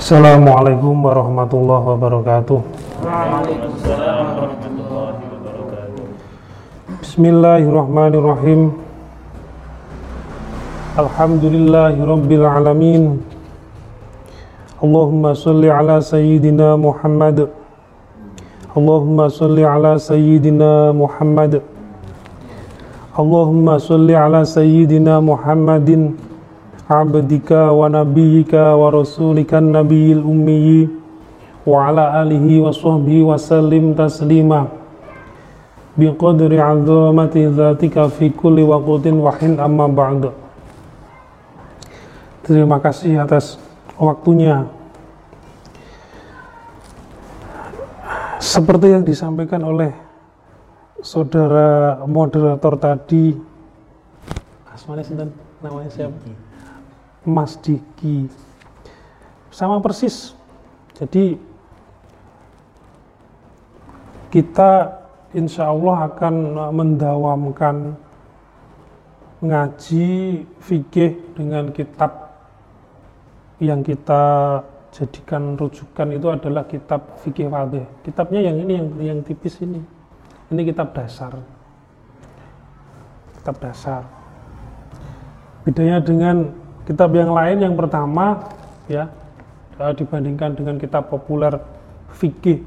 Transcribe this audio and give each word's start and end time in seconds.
Assalamualaikum 0.00 1.04
warahmatullahi 1.04 1.84
wabarakatuh. 1.92 2.56
Bismillahirrahmanirrahim. 7.04 8.80
Alhamdulillahi 10.96 12.00
rabbil 12.00 12.46
alamin. 12.48 13.20
Allahumma 14.80 15.36
salli 15.36 15.68
ala 15.68 16.00
sayyidina 16.00 16.80
Muhammad. 16.80 17.52
Allahumma 18.72 19.28
salli 19.28 19.68
ala 19.68 20.00
sayyidina 20.00 20.96
Muhammad. 20.96 21.60
Allahumma 23.20 23.76
salli 23.76 24.16
ala 24.16 24.48
sayyidina 24.48 25.20
Muhammadin 25.20 26.29
ummi 30.26 30.90
wa 31.62 31.86
ala 31.86 32.18
alihi 32.18 32.58
wa 32.58 32.74
sahbihi 32.74 33.22
wa 33.22 33.38
sallim 33.38 33.94
taslima. 33.94 34.66
Biqadri 35.94 36.58
azamati 36.58 37.46
dzatika 37.46 38.10
fi 38.10 38.34
kulli 38.34 38.66
waqtin 38.66 39.22
wa 39.22 39.30
hin 39.38 39.62
amma 39.62 39.86
ba'd. 39.86 40.34
Terima 42.42 42.82
kasih 42.82 43.22
atas 43.22 43.54
waktunya. 43.94 44.66
Seperti 48.42 48.90
yang 48.90 49.06
disampaikan 49.06 49.62
oleh 49.62 49.94
saudara 51.06 52.02
moderator 52.02 52.74
tadi. 52.82 53.38
Asmane 54.74 55.06
sinten? 55.06 55.30
Namanya 55.62 55.92
siapa? 55.92 56.49
Mas 57.24 57.56
Diki. 57.60 58.28
Sama 59.52 59.82
persis. 59.82 60.32
Jadi 60.96 61.36
kita 64.30 65.00
insya 65.34 65.68
Allah 65.72 66.06
akan 66.06 66.34
mendawamkan 66.70 67.76
ngaji 69.40 70.08
fikih 70.60 71.16
dengan 71.32 71.72
kitab 71.72 72.36
yang 73.60 73.80
kita 73.80 74.22
jadikan 74.92 75.56
rujukan 75.56 76.08
itu 76.12 76.26
adalah 76.28 76.64
kitab 76.68 77.16
fikih 77.24 77.48
wadih. 77.48 77.84
Kitabnya 78.04 78.40
yang 78.52 78.56
ini 78.60 78.72
yang 78.76 78.88
yang 79.00 79.18
tipis 79.24 79.60
ini. 79.64 79.80
Ini 80.50 80.60
kitab 80.66 80.92
dasar. 80.92 81.40
Kitab 83.40 83.56
dasar. 83.62 84.02
Bedanya 85.64 86.02
dengan 86.02 86.59
kitab 86.90 87.14
yang 87.14 87.30
lain 87.30 87.62
yang 87.62 87.78
pertama 87.78 88.50
ya 88.90 89.06
dibandingkan 89.78 90.58
dengan 90.58 90.74
kitab 90.74 91.06
populer 91.06 91.54
fikih 92.18 92.66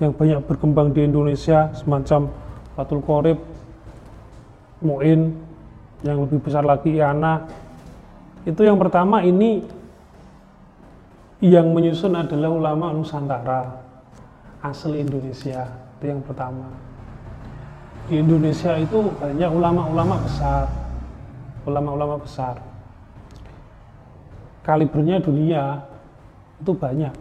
yang 0.00 0.16
banyak 0.16 0.40
berkembang 0.48 0.96
di 0.96 1.04
Indonesia 1.04 1.68
semacam 1.76 2.32
Fatul 2.72 3.04
Qorib, 3.04 3.38
Mu'in, 4.80 5.36
yang 6.00 6.24
lebih 6.24 6.40
besar 6.40 6.64
lagi 6.64 6.96
Iana. 6.96 7.44
Itu 8.48 8.64
yang 8.64 8.80
pertama 8.80 9.20
ini 9.20 9.60
yang 11.44 11.68
menyusun 11.68 12.16
adalah 12.16 12.48
ulama 12.48 12.94
Nusantara 12.96 13.84
asli 14.64 15.04
Indonesia 15.04 15.68
itu 16.00 16.04
yang 16.08 16.24
pertama. 16.24 16.72
Di 18.08 18.16
Indonesia 18.16 18.80
itu 18.80 19.12
banyak 19.20 19.50
ulama-ulama 19.52 20.16
besar, 20.24 20.64
ulama-ulama 21.68 22.16
besar 22.16 22.67
kalibernya 24.68 25.16
dunia 25.24 25.80
itu 26.60 26.76
banyak. 26.76 27.16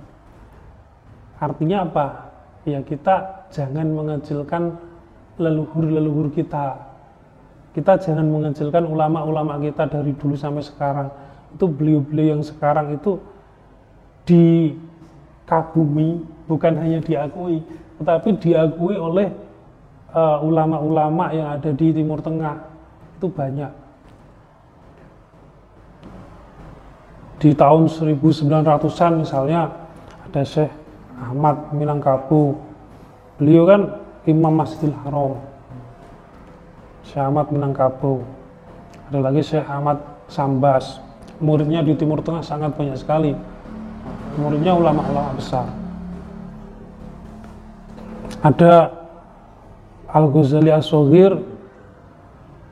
Artinya 1.39 1.87
apa? 1.87 2.27
Ya 2.67 2.83
kita 2.83 3.47
jangan 3.55 3.87
mengecilkan 3.95 4.75
leluhur-leluhur 5.39 6.35
kita. 6.35 6.75
Kita 7.71 7.95
jangan 8.03 8.27
mengecilkan 8.27 8.83
ulama-ulama 8.83 9.55
kita 9.63 9.87
dari 9.87 10.11
dulu 10.11 10.35
sampai 10.35 10.65
sekarang. 10.65 11.07
Itu 11.55 11.71
beliau-beliau 11.71 12.35
yang 12.35 12.43
sekarang 12.43 12.99
itu 12.99 13.15
dikagumi, 14.27 16.19
bukan 16.51 16.73
hanya 16.83 16.99
diakui, 16.99 17.63
tetapi 18.03 18.35
diakui 18.43 18.99
oleh 18.99 19.31
ulama-ulama 20.43 21.31
uh, 21.31 21.35
yang 21.37 21.47
ada 21.55 21.71
di 21.71 21.95
Timur 21.95 22.19
Tengah. 22.19 22.59
Itu 23.15 23.31
banyak 23.31 23.86
di 27.37 27.53
tahun 27.53 27.85
1900-an 27.85 29.13
misalnya 29.21 29.69
ada 30.25 30.41
Syekh 30.41 30.73
Ahmad 31.21 31.69
Minangkabau. 31.73 32.57
Beliau 33.37 33.69
kan 33.69 33.81
Imam 34.25 34.53
Masjidil 34.57 34.93
Haram. 35.05 35.37
Syekh 37.05 37.21
Ahmad 37.21 37.53
Minangkabau. 37.53 38.25
Ada 39.09 39.19
lagi 39.21 39.41
Syekh 39.45 39.65
Ahmad 39.69 40.01
Sambas. 40.25 40.97
Muridnya 41.37 41.85
di 41.85 41.93
Timur 41.93 42.25
Tengah 42.25 42.41
sangat 42.41 42.73
banyak 42.73 42.97
sekali. 42.97 43.37
Muridnya 44.41 44.73
ulama-ulama 44.73 45.37
besar. 45.37 45.69
Ada 48.41 48.89
Al-Ghazali 50.09 50.73
as 50.73 50.89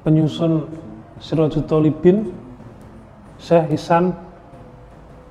penyusun 0.05 0.69
Sirajul 1.17 1.65
Talibin 1.65 2.29
Syekh 3.41 3.77
Isan 3.77 4.24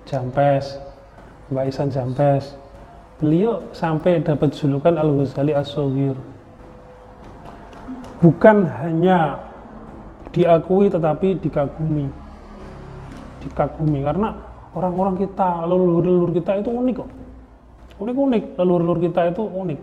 Jampes, 0.05 0.77
Mbak 1.49 1.65
Isan 1.69 1.89
Jampes. 1.89 2.57
Beliau 3.21 3.63
sampai 3.71 4.21
dapat 4.21 4.53
julukan 4.53 4.95
Al-Ghazali 4.99 5.55
as 5.55 5.71
Bukan 8.21 8.57
hanya 8.85 9.39
diakui 10.35 10.91
tetapi 10.91 11.39
dikagumi. 11.39 12.11
Dikagumi 13.45 14.01
karena 14.03 14.35
orang-orang 14.75 15.21
kita, 15.21 15.63
leluhur-leluhur 15.69 16.33
kita 16.35 16.59
itu 16.59 16.71
unik 16.75 16.95
kok. 16.99 17.11
Unik-unik, 18.03 18.45
leluhur-leluhur 18.59 19.01
kita 19.05 19.21
itu 19.31 19.43
unik. 19.47 19.81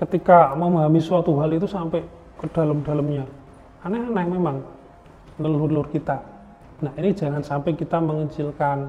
Ketika 0.00 0.56
memahami 0.56 0.98
suatu 0.98 1.36
hal 1.38 1.52
itu 1.54 1.68
sampai 1.68 2.02
ke 2.40 2.46
dalam-dalamnya. 2.50 3.28
Aneh-aneh 3.84 4.26
memang 4.26 4.56
leluhur-leluhur 5.38 5.92
kita. 5.92 6.18
Nah 6.80 6.92
ini 6.96 7.12
jangan 7.12 7.44
sampai 7.44 7.76
kita 7.76 8.00
mengecilkan 8.00 8.88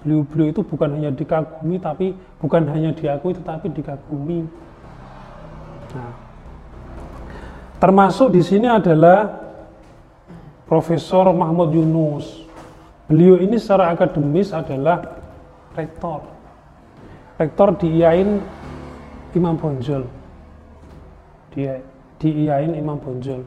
beliau-beliau 0.00 0.48
itu 0.48 0.62
bukan 0.64 0.96
hanya 0.96 1.10
dikagumi 1.12 1.76
tapi 1.76 2.16
bukan 2.40 2.64
hanya 2.72 2.90
diakui 2.96 3.36
tetapi 3.36 3.68
dikagumi. 3.68 4.48
Nah, 5.92 6.12
termasuk 7.76 8.32
di 8.32 8.40
sini 8.40 8.70
adalah 8.70 9.28
Profesor 10.64 11.28
Mahmud 11.34 11.74
Yunus. 11.74 12.46
Beliau 13.10 13.42
ini 13.42 13.58
secara 13.58 13.90
akademis 13.90 14.54
adalah 14.54 15.18
rektor. 15.74 16.22
Rektor 17.34 17.74
di 17.74 17.98
IAIN 17.98 18.38
Imam 19.34 19.58
Bonjol. 19.58 20.06
Di, 21.50 21.66
di 22.22 22.46
IAIN 22.46 22.78
Imam 22.78 23.02
Bonjol. 23.02 23.42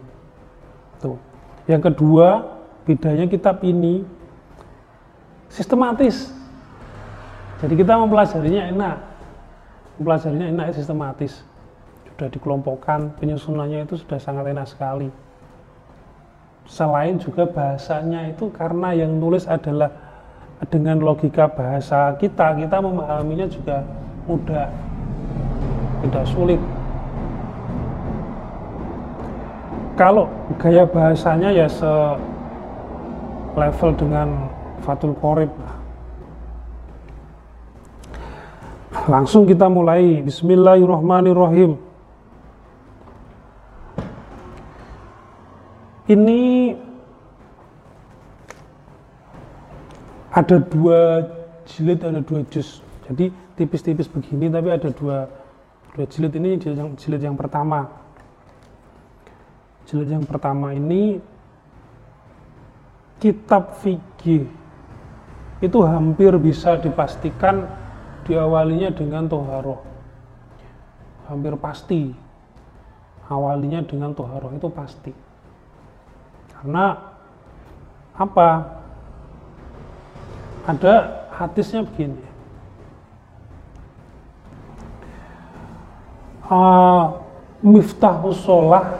Tuh. 1.00 1.16
Yang 1.64 1.96
kedua, 1.96 2.44
bedanya 2.84 3.24
kitab 3.32 3.64
ini 3.64 4.04
sistematis 5.48 6.43
jadi 7.64 7.80
kita 7.80 7.96
mempelajarinya 7.96 8.76
enak, 8.76 8.98
mempelajarinya 9.96 10.48
enak 10.52 10.76
sistematis. 10.76 11.48
Sudah 12.12 12.28
dikelompokkan, 12.28 13.16
penyusunannya 13.24 13.88
itu 13.88 13.96
sudah 14.04 14.20
sangat 14.20 14.52
enak 14.52 14.68
sekali. 14.68 15.08
Selain 16.68 17.16
juga 17.24 17.48
bahasanya 17.48 18.36
itu 18.36 18.52
karena 18.52 18.92
yang 18.92 19.16
nulis 19.16 19.48
adalah 19.48 19.96
dengan 20.68 21.00
logika 21.00 21.48
bahasa 21.48 22.12
kita, 22.20 22.52
kita 22.60 22.84
memahaminya 22.84 23.48
juga 23.48 23.88
mudah, 24.28 24.68
tidak 26.04 26.24
sulit. 26.36 26.60
Kalau 29.96 30.28
gaya 30.60 30.84
bahasanya 30.84 31.48
ya 31.56 31.68
se 31.72 31.92
level 33.56 33.92
dengan 33.96 34.52
Fatul 34.84 35.16
Qorib 35.16 35.52
Langsung 39.04 39.44
kita 39.44 39.68
mulai. 39.68 40.24
Bismillahirrahmanirrahim. 40.24 41.76
Ini 46.08 46.72
ada 50.32 50.56
dua 50.64 51.20
jilid, 51.68 52.00
ada 52.00 52.24
dua 52.24 52.48
juz. 52.48 52.80
Jadi 53.04 53.28
tipis-tipis 53.60 54.08
begini, 54.08 54.48
tapi 54.48 54.72
ada 54.72 54.88
dua 54.96 55.28
dua 55.92 56.06
jilid 56.08 56.32
ini 56.40 56.56
jilid 56.56 56.80
yang, 56.80 56.92
jilid 56.96 57.22
yang 57.28 57.36
pertama. 57.36 57.92
Jilid 59.84 60.16
yang 60.16 60.24
pertama 60.24 60.72
ini 60.72 61.20
kitab 63.20 63.76
fikih 63.84 64.48
itu 65.60 65.80
hampir 65.84 66.32
bisa 66.40 66.80
dipastikan 66.80 67.83
diawalinya 68.24 68.90
dengan 68.96 69.28
toharoh. 69.28 69.80
Hampir 71.28 71.56
pasti. 71.60 72.16
Awalinya 73.28 73.80
dengan 73.84 74.12
toharoh 74.12 74.52
itu 74.52 74.68
pasti. 74.68 75.14
Karena 76.52 76.96
apa? 78.16 78.50
Ada 80.68 81.28
hadisnya 81.32 81.84
begini. 81.84 82.24
Uh, 86.44 87.20
miftahus 87.64 88.44
sholah 88.44 89.00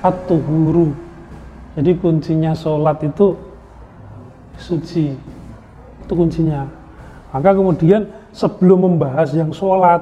at-tuhuru. 0.00 0.94
Jadi 1.74 1.92
kuncinya 1.98 2.54
sholat 2.54 3.02
itu 3.04 3.36
suci. 4.56 5.18
Itu 6.06 6.12
kuncinya 6.14 6.75
maka 7.36 7.52
kemudian 7.52 8.08
sebelum 8.32 8.88
membahas 8.88 9.28
yang 9.36 9.52
sholat 9.52 10.00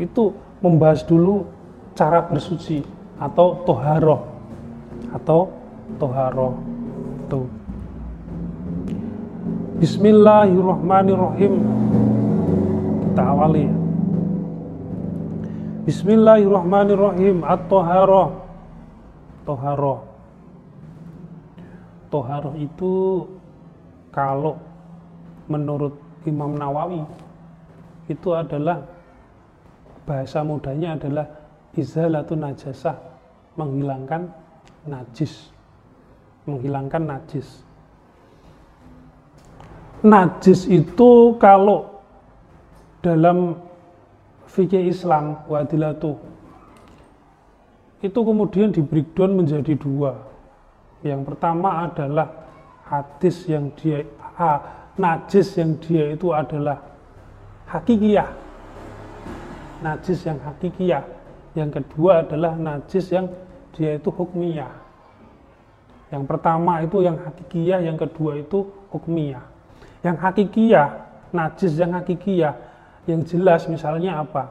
itu 0.00 0.32
membahas 0.64 1.04
dulu 1.04 1.44
cara 1.92 2.24
bersuci 2.24 2.80
atau 3.20 3.60
toharoh. 3.68 4.24
Atau 5.12 5.52
toharoh. 6.00 6.56
Itu 7.28 7.44
Bismillahirrahmanirrahim. 9.84 11.54
Kita 13.04 13.22
awali. 13.28 13.68
Bismillahirrahmanirrahim. 15.84 17.44
At-Toharoh. 17.44 18.28
Toharoh. 19.44 20.00
Toharoh 22.08 22.56
itu 22.56 23.28
kalau 24.08 24.56
menurut 25.44 26.03
Imam 26.24 26.56
Nawawi 26.56 27.04
itu 28.08 28.28
adalah 28.32 28.84
bahasa 30.04 30.44
mudanya 30.44 30.96
adalah 30.96 31.24
izalatun 31.72 32.44
najasah 32.44 32.96
menghilangkan 33.56 34.28
najis 34.84 35.54
menghilangkan 36.44 37.02
najis. 37.08 37.64
Najis 40.04 40.68
itu 40.68 41.36
kalau 41.40 42.04
dalam 43.00 43.56
fikih 44.44 44.92
Islam 44.92 45.40
wadilatu 45.48 46.20
itu 48.04 48.20
kemudian 48.20 48.68
di 48.68 48.84
breakdown 48.84 49.40
menjadi 49.40 49.72
dua. 49.80 50.12
Yang 51.00 51.32
pertama 51.32 51.88
adalah 51.88 52.28
hadis 52.84 53.48
yang 53.48 53.72
dia 53.80 54.04
ah, 54.36 54.83
najis 54.94 55.58
yang 55.58 55.74
dia 55.82 56.14
itu 56.14 56.30
adalah 56.30 56.78
hakikiyah. 57.66 58.30
Najis 59.82 60.22
yang 60.22 60.38
hakikiyah. 60.38 61.04
Yang 61.54 61.70
kedua 61.82 62.26
adalah 62.26 62.54
najis 62.54 63.10
yang 63.10 63.30
dia 63.74 63.98
itu 63.98 64.10
hukmiyah. 64.10 64.70
Yang 66.14 66.24
pertama 66.30 66.82
itu 66.82 67.02
yang 67.02 67.18
hakikiyah 67.18 67.82
yang 67.82 67.98
kedua 67.98 68.38
itu 68.38 68.70
hukmiyah. 68.94 69.42
Yang 70.06 70.16
hakikiyah 70.22 70.88
najis 71.34 71.74
yang 71.74 71.90
hakikiyah 71.94 72.54
yang 73.10 73.20
jelas 73.26 73.66
misalnya 73.66 74.22
apa? 74.22 74.50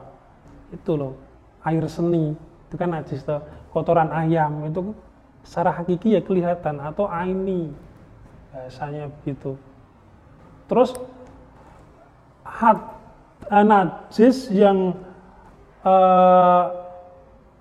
Itu 0.72 0.96
loh 1.00 1.12
air 1.64 1.84
seni. 1.88 2.36
Itu 2.68 2.76
kan 2.76 2.92
najis 2.92 3.24
tuh 3.24 3.40
kotoran 3.72 4.12
ayam 4.12 4.68
itu 4.68 4.92
secara 5.44 5.72
hakiki 5.72 6.16
ya 6.16 6.20
kelihatan 6.20 6.80
atau 6.84 7.08
aini. 7.08 7.72
Bahasanya 8.52 9.10
begitu 9.10 9.56
terus 10.70 10.96
hat 12.44 12.78
eh, 13.50 13.64
najis 13.64 14.48
yang 14.54 14.96
uh, 15.84 16.64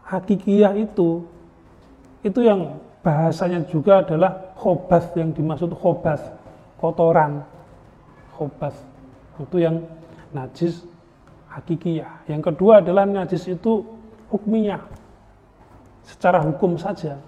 hakikiyah 0.08 0.78
itu 0.78 1.26
itu 2.24 2.40
yang 2.40 2.80
bahasanya 3.04 3.68
juga 3.68 4.00
adalah 4.06 4.56
khobath 4.56 5.12
yang 5.20 5.36
dimaksud 5.36 5.76
khobath 5.76 6.24
kotoran 6.80 7.44
khobath 8.38 8.78
itu 9.42 9.58
yang 9.60 9.82
najis 10.34 10.86
hakikiyah. 11.54 12.26
Yang 12.26 12.54
kedua 12.54 12.82
adalah 12.82 13.06
najis 13.06 13.46
itu 13.46 13.86
hukmiyah. 14.34 14.82
Secara 16.04 16.42
hukum 16.44 16.76
saja. 16.76 17.22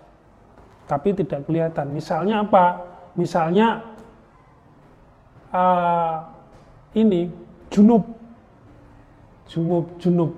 Tapi 0.85 1.15
tidak 1.15 1.47
kelihatan. 1.47 1.93
Misalnya 1.93 2.43
apa? 2.43 2.83
Misalnya 3.15 3.81
uh, 5.55 6.27
ini 6.91 7.31
junub. 7.71 8.03
Junub, 9.47 9.87
junub. 9.95 10.31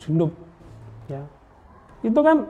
Junub. 0.00 0.32
Ya. 1.12 1.28
Itu 2.00 2.20
kan 2.24 2.48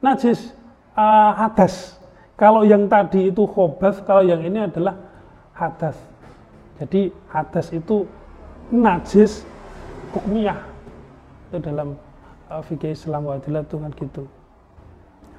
najis 0.00 0.56
uh, 0.96 1.36
hadas. 1.36 2.00
Kalau 2.40 2.64
yang 2.64 2.88
tadi 2.88 3.28
itu 3.28 3.44
khobath, 3.44 4.00
kalau 4.08 4.24
yang 4.24 4.40
ini 4.40 4.64
adalah 4.64 4.96
hadas. 5.52 5.94
Jadi 6.80 7.12
hadas 7.28 7.68
itu 7.70 8.08
najis 8.72 9.44
hukmiyah 10.14 10.58
itu 11.50 11.58
dalam 11.60 11.98
uh, 12.48 12.62
fikih 12.64 12.94
Islam 12.94 13.28
wadilah 13.28 13.62
itu 13.66 13.76
kan 13.76 13.92
gitu 13.98 14.22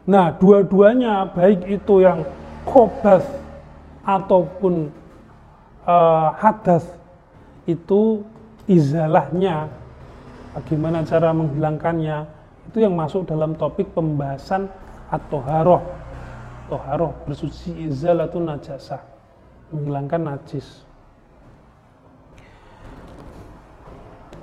nah 0.05 0.29
dua-duanya 0.35 1.25
baik 1.33 1.65
itu 1.65 2.05
yang 2.05 2.21
khobath 2.67 3.25
ataupun 4.05 4.93
uh, 5.85 6.33
hadas 6.37 6.85
itu 7.69 8.25
izalahnya. 8.69 9.69
Bagaimana 10.53 11.05
cara 11.05 11.31
menghilangkannya? 11.31 12.25
Itu 12.71 12.77
yang 12.81 12.97
masuk 12.97 13.29
dalam 13.29 13.53
topik 13.55 13.93
pembahasan 13.93 14.67
atau 15.09 15.39
haroh 15.45 15.83
toharoh 16.67 17.13
bersuci 17.29 17.89
izalatun 17.89 18.49
najasah. 18.49 19.01
Menghilangkan 19.73 20.21
najis. 20.21 20.85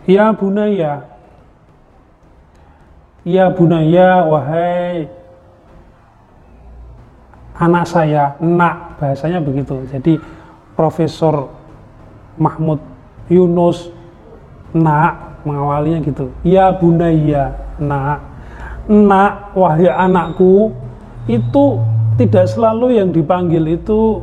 Ya 0.07 0.35
bunaya. 0.35 1.07
Ya 3.23 3.47
bunaya 3.55 4.27
wahai 4.27 5.07
anak 7.55 7.87
saya. 7.87 8.35
Nak 8.43 8.99
bahasanya 8.99 9.39
begitu. 9.39 9.79
Jadi 9.87 10.19
Profesor 10.73 11.53
Mahmud 12.41 12.81
Yunus 13.29 13.93
nak 14.73 15.43
mengawalinya 15.45 16.01
gitu 16.01 16.33
ya 16.47 16.73
bunaya 16.73 17.53
nak 17.77 18.25
nak 18.89 19.53
wahai 19.53 19.91
anakku 19.91 20.73
itu 21.29 21.79
tidak 22.17 22.49
selalu 22.49 22.99
yang 22.99 23.13
dipanggil 23.13 23.63
itu 23.69 24.21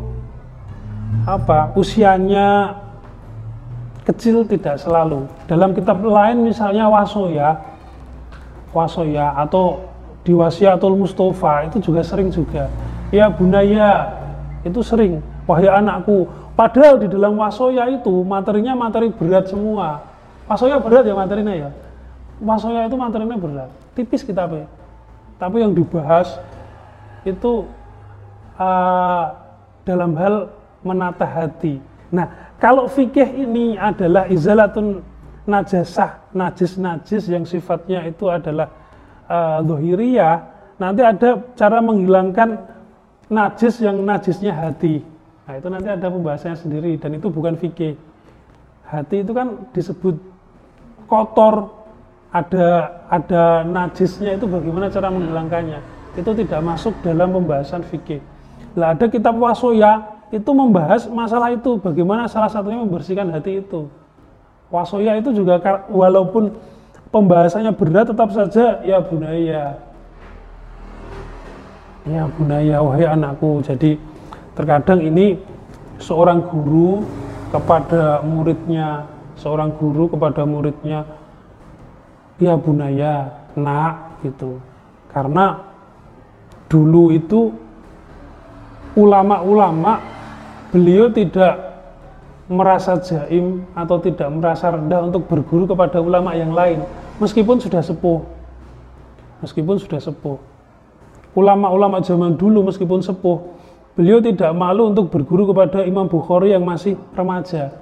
apa 1.26 1.74
usianya 1.78 2.76
kecil 4.10 4.42
tidak 4.50 4.82
selalu. 4.82 5.30
Dalam 5.46 5.78
kitab 5.78 6.02
lain 6.02 6.42
misalnya 6.42 6.90
Wasoya, 6.90 7.62
Wasoya 8.74 9.38
atau 9.38 9.86
di 10.26 10.34
Wasiatul 10.34 10.98
Mustafa 10.98 11.70
itu 11.70 11.78
juga 11.78 12.02
sering 12.02 12.34
juga. 12.34 12.66
Ya 13.14 13.30
Bunaya 13.30 14.10
itu 14.66 14.82
sering. 14.82 15.22
Wahai 15.50 15.66
anakku. 15.66 16.30
Padahal 16.54 17.02
di 17.02 17.10
dalam 17.10 17.34
Wasoya 17.42 17.90
itu 17.90 18.22
materinya 18.22 18.78
materi 18.78 19.10
berat 19.10 19.50
semua. 19.50 20.06
Wasoya 20.46 20.78
berat 20.78 21.10
ya 21.10 21.18
materinya 21.18 21.54
ya. 21.58 21.70
Wasoya 22.38 22.86
itu 22.86 22.94
materinya 22.94 23.34
berat. 23.34 23.70
Tipis 23.98 24.22
kitabnya. 24.22 24.70
Tapi 25.42 25.66
yang 25.66 25.74
dibahas 25.74 26.38
itu 27.26 27.66
uh, 28.62 29.26
dalam 29.90 30.14
hal 30.14 30.54
menata 30.86 31.26
hati. 31.26 31.82
Nah, 32.14 32.54
kalau 32.62 32.86
fikih 32.86 33.26
ini 33.26 33.74
adalah 33.74 34.30
izalatun 34.30 35.02
najasah, 35.50 36.30
najis-najis 36.38 37.26
yang 37.26 37.42
sifatnya 37.50 38.06
itu 38.06 38.30
adalah 38.30 38.70
uh, 39.26 39.66
nanti 40.78 41.02
ada 41.02 41.42
cara 41.58 41.82
menghilangkan 41.82 42.50
najis 43.34 43.82
yang 43.82 43.98
najisnya 44.06 44.54
hati. 44.54 45.19
Nah, 45.50 45.58
itu 45.58 45.66
nanti 45.66 45.90
ada 45.90 46.14
pembahasannya 46.14 46.62
sendiri 46.62 46.94
dan 47.02 47.18
itu 47.18 47.26
bukan 47.26 47.58
fikih. 47.58 47.98
Hati 48.86 49.26
itu 49.26 49.34
kan 49.34 49.66
disebut 49.74 50.14
kotor, 51.10 51.74
ada 52.30 53.02
ada 53.10 53.66
najisnya 53.66 54.38
itu 54.38 54.46
bagaimana 54.46 54.94
cara 54.94 55.10
menghilangkannya. 55.10 55.82
Itu 56.14 56.38
tidak 56.38 56.62
masuk 56.62 56.94
dalam 57.02 57.34
pembahasan 57.34 57.82
fikih. 57.82 58.22
Lah 58.78 58.94
ada 58.94 59.10
kitab 59.10 59.42
wasoya 59.42 60.22
itu 60.30 60.54
membahas 60.54 61.10
masalah 61.10 61.50
itu 61.50 61.82
bagaimana 61.82 62.30
salah 62.30 62.54
satunya 62.54 62.86
membersihkan 62.86 63.34
hati 63.34 63.66
itu 63.66 63.90
wasoya 64.70 65.18
itu 65.18 65.34
juga 65.34 65.58
walaupun 65.90 66.54
pembahasannya 67.10 67.74
berat 67.74 68.14
tetap 68.14 68.30
saja 68.30 68.86
ya 68.86 69.02
bunaya 69.02 69.74
ya 72.06 72.24
bunaya 72.38 72.78
wahai 72.86 73.10
anakku 73.10 73.66
jadi 73.66 73.98
terkadang 74.60 75.00
ini 75.00 75.40
seorang 76.04 76.44
guru 76.44 77.08
kepada 77.48 78.20
muridnya, 78.28 79.08
seorang 79.40 79.72
guru 79.80 80.12
kepada 80.12 80.44
muridnya, 80.44 81.08
ya 82.44 82.60
bunaya, 82.60 83.48
nak 83.56 84.20
gitu. 84.20 84.60
Karena 85.16 85.64
dulu 86.68 87.16
itu 87.16 87.56
ulama-ulama 89.00 90.04
beliau 90.76 91.08
tidak 91.08 91.56
merasa 92.52 93.00
jaim 93.00 93.64
atau 93.78 94.02
tidak 94.02 94.28
merasa 94.28 94.76
rendah 94.76 95.08
untuk 95.08 95.24
berguru 95.30 95.70
kepada 95.70 96.02
ulama 96.02 96.34
yang 96.34 96.50
lain 96.50 96.82
meskipun 97.22 97.62
sudah 97.62 97.82
sepuh 97.86 98.26
meskipun 99.46 99.78
sudah 99.78 100.02
sepuh 100.02 100.42
ulama-ulama 101.38 102.02
zaman 102.02 102.34
dulu 102.34 102.66
meskipun 102.66 103.06
sepuh 103.06 103.59
beliau 103.94 104.20
tidak 104.22 104.52
malu 104.54 104.90
untuk 104.92 105.10
berguru 105.10 105.50
kepada 105.50 105.86
Imam 105.86 106.06
Bukhari 106.06 106.54
yang 106.54 106.66
masih 106.66 106.98
remaja. 107.14 107.74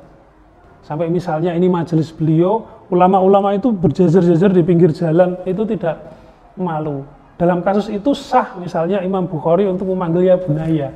Sampai 0.84 1.12
misalnya 1.12 1.52
ini 1.52 1.68
majelis 1.68 2.16
beliau 2.16 2.64
ulama-ulama 2.88 3.52
itu 3.56 3.76
berjajar-jajar 3.76 4.56
di 4.56 4.64
pinggir 4.64 4.96
jalan 4.96 5.36
itu 5.44 5.68
tidak 5.68 6.00
malu. 6.56 7.04
Dalam 7.38 7.62
kasus 7.62 7.92
itu 7.92 8.16
sah 8.18 8.58
misalnya 8.58 9.04
Imam 9.04 9.28
Bukhari 9.28 9.68
untuk 9.68 9.92
memanggil 9.92 10.32
ya 10.32 10.36
bunaya 10.40 10.90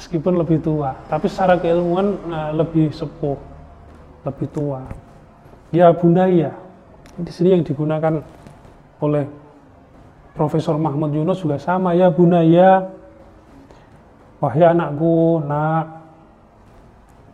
meskipun 0.00 0.40
lebih 0.40 0.64
tua. 0.64 0.96
Tapi 1.10 1.28
secara 1.28 1.60
keilmuan 1.60 2.16
nah, 2.24 2.48
lebih 2.54 2.88
sepuh 2.94 3.36
lebih 4.24 4.48
tua. 4.48 4.80
Ya 5.74 5.92
bunaya 5.92 6.56
di 7.20 7.30
sini 7.30 7.58
yang 7.58 7.62
digunakan 7.62 8.24
oleh 9.00 9.24
Profesor 10.32 10.80
Mahmud 10.80 11.12
Yunus 11.12 11.44
juga 11.44 11.60
sama. 11.60 11.92
Ya 11.92 12.08
bunaya 12.08 12.88
wahai 14.40 14.64
anakku 14.64 15.44
nak. 15.44 16.00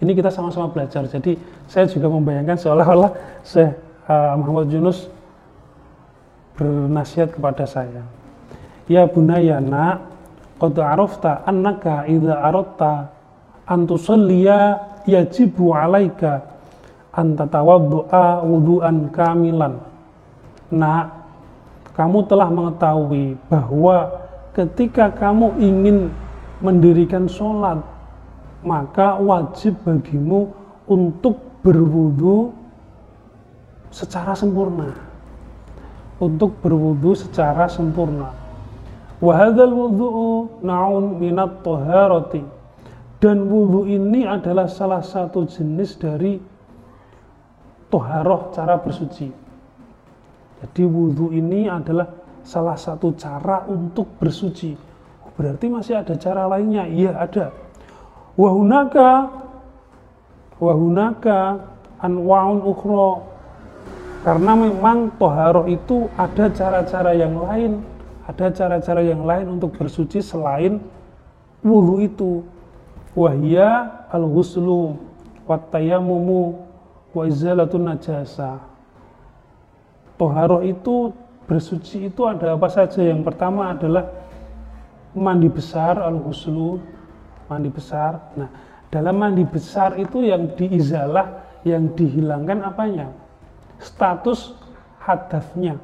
Ini 0.03 0.13
kita 0.13 0.29
sama-sama 0.29 0.69
belajar. 0.69 1.09
Jadi 1.09 1.41
saya 1.65 1.89
juga 1.89 2.13
membayangkan 2.13 2.61
seolah-olah 2.61 3.11
Syekh 3.41 3.73
uh, 4.11 4.37
Muhammad 4.37 4.69
Yunus 4.69 5.09
bernasihat 6.53 7.33
kepada 7.33 7.65
saya. 7.65 8.05
Ya 8.91 9.09
bunaya 9.09 9.63
nak. 9.63 10.13
Qad 10.57 10.77
arafta 10.81 11.45
annaka 11.45 12.09
idza 12.09 12.33
aradta 12.33 13.13
an 13.69 13.85
tusalliya 13.85 14.81
yajibu 15.05 15.77
alaika 15.77 16.49
an 17.13 17.37
tatawaddu'a 17.37 18.41
wudu'an 18.41 19.13
kamilan. 19.13 19.81
Nah, 20.73 21.13
kamu 21.93 22.25
telah 22.25 22.49
mengetahui 22.49 23.37
bahwa 23.49 24.17
ketika 24.53 25.13
kamu 25.13 25.57
ingin 25.61 26.09
mendirikan 26.63 27.29
sholat, 27.29 27.83
maka 28.65 29.17
wajib 29.21 29.77
bagimu 29.85 30.53
untuk 30.89 31.61
berwudu 31.61 32.55
secara 33.93 34.33
sempurna. 34.33 34.93
Untuk 36.17 36.57
berwudu 36.65 37.13
secara 37.13 37.69
sempurna 37.69 38.47
Wahadal 39.17 39.73
wudhu'u 39.73 40.61
na'un 40.61 41.17
minat 41.17 41.65
toharoti. 41.65 42.45
Dan 43.17 43.49
wudhu 43.49 43.89
ini 43.89 44.29
adalah 44.29 44.69
salah 44.69 45.01
satu 45.01 45.49
jenis 45.49 45.97
dari 45.97 46.37
toharoh 47.89 48.53
cara 48.53 48.77
bersuci. 48.77 49.29
Jadi 50.61 50.83
wudhu 50.85 51.33
ini 51.33 51.65
adalah 51.65 52.13
salah 52.45 52.77
satu 52.77 53.17
cara 53.17 53.65
untuk 53.65 54.21
bersuci. 54.21 54.77
Berarti 55.37 55.69
masih 55.69 56.01
ada 56.01 56.17
cara 56.17 56.49
lainnya? 56.49 56.89
Iya 56.89 57.13
ada. 57.17 57.53
Wahunaka 58.37 59.29
wahunaka 60.57 61.61
anwaun 62.01 62.65
ukhro 62.65 63.29
karena 64.25 64.57
memang 64.57 65.13
toharoh 65.21 65.69
itu 65.69 66.09
ada 66.17 66.49
cara-cara 66.49 67.13
yang 67.13 67.37
lain 67.37 67.85
ada 68.27 68.51
cara-cara 68.51 69.05
yang 69.05 69.23
lain 69.23 69.61
untuk 69.61 69.77
bersuci 69.77 70.25
selain 70.25 70.81
wudhu 71.61 72.03
itu 72.03 72.33
wahya 73.13 73.87
al-ghuslu 74.09 74.97
wattayamumu 75.45 76.57
wa 77.13 77.23
izalatun 77.29 77.93
najasa 77.93 78.61
toharoh 80.17 80.65
itu 80.65 81.13
bersuci 81.47 82.11
itu 82.11 82.25
ada 82.27 82.57
apa 82.57 82.67
saja 82.73 83.05
yang 83.05 83.23
pertama 83.23 83.77
adalah 83.77 84.09
mandi 85.17 85.49
besar 85.49 85.99
al-ghuslu 85.99 86.79
mandi 87.49 87.71
besar 87.73 88.37
nah 88.37 88.51
dalam 88.93 89.17
mandi 89.17 89.43
besar 89.43 89.97
itu 89.99 90.23
yang 90.23 90.53
diizalah 90.55 91.43
yang 91.67 91.91
dihilangkan 91.97 92.63
apanya 92.63 93.11
status 93.81 94.55
hadasnya 95.03 95.81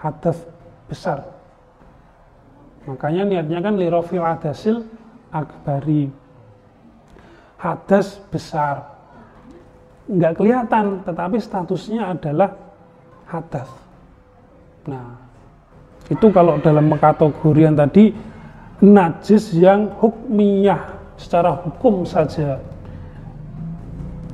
hadas 0.00 0.40
besar 0.88 1.40
Makanya 2.88 3.22
niatnya 3.28 3.58
kan 3.60 3.74
lirofil 3.76 4.24
adasil 4.24 4.82
akbari. 5.28 6.08
Hadas 7.60 8.16
besar. 8.32 8.88
Enggak 10.08 10.40
kelihatan, 10.40 11.04
tetapi 11.04 11.36
statusnya 11.36 12.16
adalah 12.16 12.56
hadas. 13.28 13.68
Nah, 14.88 15.12
itu 16.08 16.26
kalau 16.32 16.56
dalam 16.58 16.88
kategorian 16.96 17.76
tadi 17.76 18.10
najis 18.80 19.52
yang 19.56 19.92
hukmiyah 20.00 20.96
secara 21.20 21.52
hukum 21.60 22.08
saja. 22.08 22.60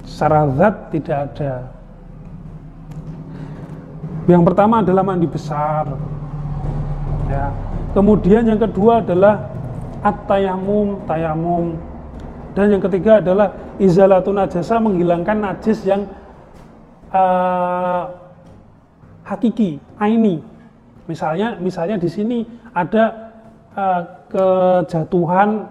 Secara 0.07 0.47
zat 0.55 0.75
tidak 0.95 1.19
ada. 1.35 1.67
Yang 4.27 4.43
pertama 4.47 4.83
adalah 4.83 5.03
mandi 5.03 5.27
besar. 5.27 5.87
Ya, 7.27 7.51
Kemudian 7.97 8.45
yang 8.45 8.61
kedua 8.61 9.01
adalah 9.01 9.51
at-tayamum, 10.05 11.01
tayamum. 11.09 11.81
Dan 12.53 12.77
yang 12.77 12.83
ketiga 12.85 13.25
adalah 13.25 13.57
izalatun 13.81 14.37
najasa 14.37 14.77
menghilangkan 14.77 15.41
najis 15.41 15.81
yang 15.89 16.05
uh, 17.09 18.05
hakiki, 19.25 19.81
aini. 19.97 20.45
Misalnya 21.09 21.57
misalnya 21.57 21.97
di 21.97 22.13
sini 22.13 22.45
ada 22.77 23.26
uh, 23.77 24.03
kejatuhan 24.33 25.69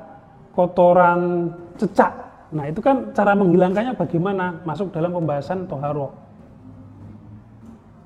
kotoran 0.54 1.52
cecak. 1.76 2.14
Nah, 2.56 2.72
itu 2.72 2.80
kan 2.80 3.12
cara 3.12 3.36
menghilangkannya 3.36 3.98
bagaimana? 3.98 4.62
Masuk 4.64 4.94
dalam 4.96 5.12
pembahasan 5.12 5.68
toharo. 5.68 6.14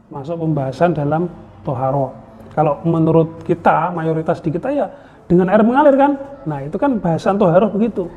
Masuk 0.09 0.41
pembahasan 0.41 0.97
dalam 0.97 1.29
toharo. 1.61 2.15
Kalau 2.57 2.81
menurut 2.81 3.45
kita, 3.45 3.93
mayoritas 3.93 4.41
di 4.41 4.49
kita 4.49 4.73
ya 4.73 4.89
dengan 5.29 5.53
air 5.53 5.61
mengalir 5.61 5.93
kan. 5.93 6.11
Nah 6.49 6.65
itu 6.65 6.75
kan 6.81 6.97
bahasan 6.97 7.37
toharoh 7.37 7.69
begitu. 7.69 8.09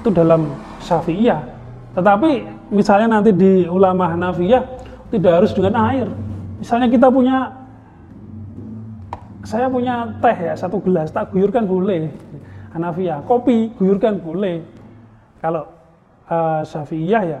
Itu 0.00 0.14
dalam 0.14 0.54
syafi'iyah. 0.78 1.42
Tetapi 1.98 2.30
misalnya 2.70 3.18
nanti 3.18 3.34
di 3.34 3.66
ulama 3.66 4.08
Hanafiyah 4.14 4.62
tidak 5.10 5.32
harus 5.42 5.52
dengan 5.52 5.74
air. 5.90 6.08
Misalnya 6.62 6.88
kita 6.88 7.10
punya, 7.10 7.61
saya 9.42 9.66
punya 9.66 10.06
teh 10.22 10.36
ya 10.38 10.54
satu 10.54 10.78
gelas, 10.78 11.10
tak 11.10 11.34
guyurkan 11.34 11.66
boleh. 11.66 12.10
Hanafiyah, 12.72 13.26
kopi 13.28 13.74
guyurkan 13.76 14.22
boleh. 14.22 14.62
Kalau 15.42 15.68
uh, 16.30 16.62
Syafi'iyah 16.62 17.22
ya 17.26 17.40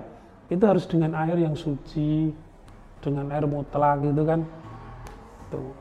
itu 0.52 0.64
harus 0.66 0.84
dengan 0.84 1.16
air 1.16 1.38
yang 1.40 1.56
suci, 1.56 2.28
dengan 3.00 3.30
air 3.32 3.48
mutlak 3.48 4.04
gitu 4.04 4.22
kan. 4.26 4.44
Tuh. 5.48 5.72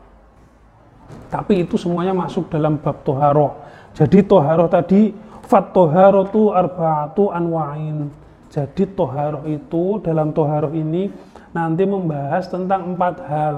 Tapi 1.28 1.68
itu 1.68 1.75
semuanya 1.75 2.16
masuk 2.16 2.48
dalam 2.48 2.80
bab 2.80 3.04
toharo. 3.04 3.60
Jadi 3.92 4.24
toharo 4.24 4.72
tadi 4.72 5.12
fat 5.44 5.75
toharo 5.75 6.28
tu 6.32 6.56
arbaatu 6.56 7.34
anwain. 7.36 8.08
Jadi 8.51 8.88
toharo 8.96 9.44
itu 9.48 10.00
dalam 10.00 10.32
toharo 10.32 10.72
ini 10.72 11.12
nanti 11.51 11.84
membahas 11.84 12.48
tentang 12.48 12.96
empat 12.96 13.16
hal. 13.28 13.56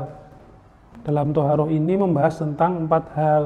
Dalam 1.03 1.35
toharo 1.35 1.67
ini 1.67 1.99
membahas 1.99 2.39
tentang 2.39 2.87
empat 2.87 3.03
hal. 3.15 3.43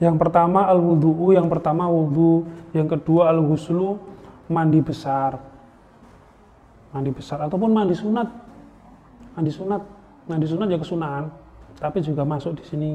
Yang 0.00 0.16
pertama 0.16 0.66
al 0.66 0.80
wudhu, 0.80 1.36
yang 1.36 1.46
pertama 1.46 1.86
wudhu, 1.86 2.48
yang 2.74 2.88
kedua 2.88 3.30
al 3.30 3.44
huslu, 3.44 4.00
mandi 4.50 4.80
besar. 4.80 5.38
Mandi 6.90 7.10
besar 7.12 7.44
ataupun 7.44 7.70
mandi 7.70 7.94
sunat. 7.94 8.28
Mandi 9.36 9.50
sunat, 9.52 9.82
mandi 10.26 10.46
sunat 10.48 10.66
ya 10.72 10.78
kesunahan 10.80 11.44
tapi 11.78 11.98
juga 12.02 12.22
masuk 12.22 12.62
di 12.62 12.64
sini. 12.64 12.90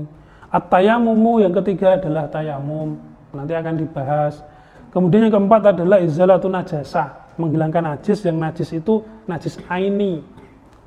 At-tayamumu 0.50 1.44
yang 1.44 1.54
ketiga 1.62 2.00
adalah 2.00 2.26
tayamum. 2.32 2.98
Nanti 3.36 3.54
akan 3.54 3.74
dibahas. 3.78 4.42
Kemudian 4.90 5.30
yang 5.30 5.34
keempat 5.38 5.78
adalah 5.78 6.02
izalatun 6.02 6.58
najasah, 6.58 7.38
menghilangkan 7.38 7.94
najis 7.94 8.26
yang 8.26 8.42
najis 8.42 8.74
itu 8.74 9.06
najis 9.30 9.62
aini, 9.70 10.26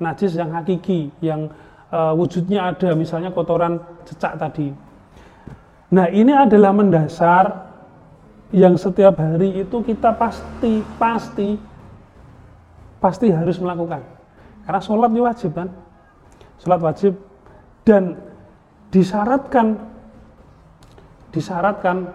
najis 0.03 0.35
yang 0.35 0.51
hakiki, 0.51 1.15
yang 1.23 1.47
uh, 1.93 2.13
wujudnya 2.17 2.73
ada, 2.73 2.97
misalnya 2.97 3.31
kotoran 3.31 3.79
cecak 4.09 4.41
tadi. 4.41 4.73
Nah, 5.93 6.09
ini 6.09 6.33
adalah 6.33 6.73
mendasar 6.73 7.69
yang 8.53 8.77
setiap 8.81 9.17
hari 9.21 9.65
itu 9.65 9.81
kita 9.85 10.13
pasti 10.17 10.81
pasti 10.97 11.57
pasti 12.97 13.29
harus 13.29 13.61
melakukan. 13.61 14.01
Karena 14.65 14.81
sholat 14.81 15.11
itu 15.13 15.23
wajib 15.23 15.51
kan? 15.53 15.69
Sholat 16.61 16.81
wajib. 16.81 17.13
Dan 17.83 18.17
disyaratkan 18.95 19.75
disyaratkan 21.33 22.13